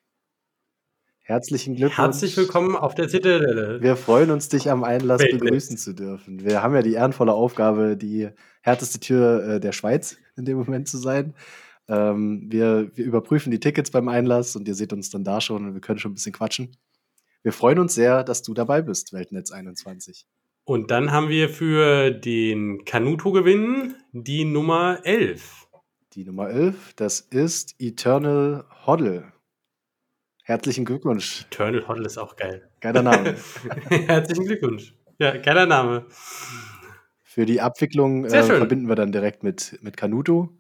[1.27, 1.97] Herzlichen Glückwunsch.
[1.97, 3.81] Herzlich willkommen auf der Zitadelle.
[3.81, 5.41] Wir freuen uns, dich am Einlass Weltnetz.
[5.41, 6.45] begrüßen zu dürfen.
[6.45, 8.29] Wir haben ja die ehrenvolle Aufgabe, die
[8.61, 11.33] härteste Tür äh, der Schweiz in dem Moment zu sein.
[11.87, 15.65] Ähm, wir, wir überprüfen die Tickets beim Einlass und ihr seht uns dann da schon
[15.65, 16.77] und wir können schon ein bisschen quatschen.
[17.41, 20.27] Wir freuen uns sehr, dass du dabei bist, Weltnetz 21.
[20.63, 25.69] Und dann haben wir für den Kanuto-Gewinn die Nummer 11.
[26.13, 29.33] Die Nummer 11, das ist Eternal Hoddle.
[30.47, 31.47] Herzlichen Glückwunsch.
[31.49, 32.69] Eternal Hoddle ist auch geil.
[32.79, 33.35] Geiler Name.
[33.89, 34.93] Herzlichen Glückwunsch.
[35.17, 36.05] Ja, geiler Name.
[37.23, 40.55] Für die Abwicklung äh, verbinden wir dann direkt mit, mit Canuto.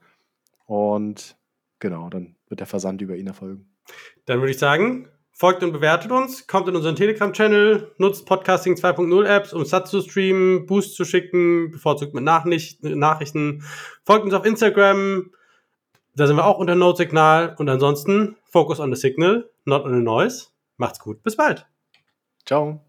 [0.65, 1.37] Und
[1.77, 3.75] genau, dann wird der Versand über ihn erfolgen.
[4.25, 9.23] Dann würde ich sagen, folgt und bewertet uns, kommt in unseren Telegram-Channel, nutzt Podcasting 2.0
[9.27, 13.63] Apps, um Sats zu streamen, Boost zu schicken, bevorzugt mit Nachricht Nachrichten.
[14.03, 15.29] Folgt uns auf Instagram,
[16.15, 17.55] da sind wir auch unter Note-Signal.
[17.57, 20.47] Und ansonsten, focus on the signal, not on the noise.
[20.79, 21.65] Macht's gut, bis bald.
[22.45, 22.79] Ciao.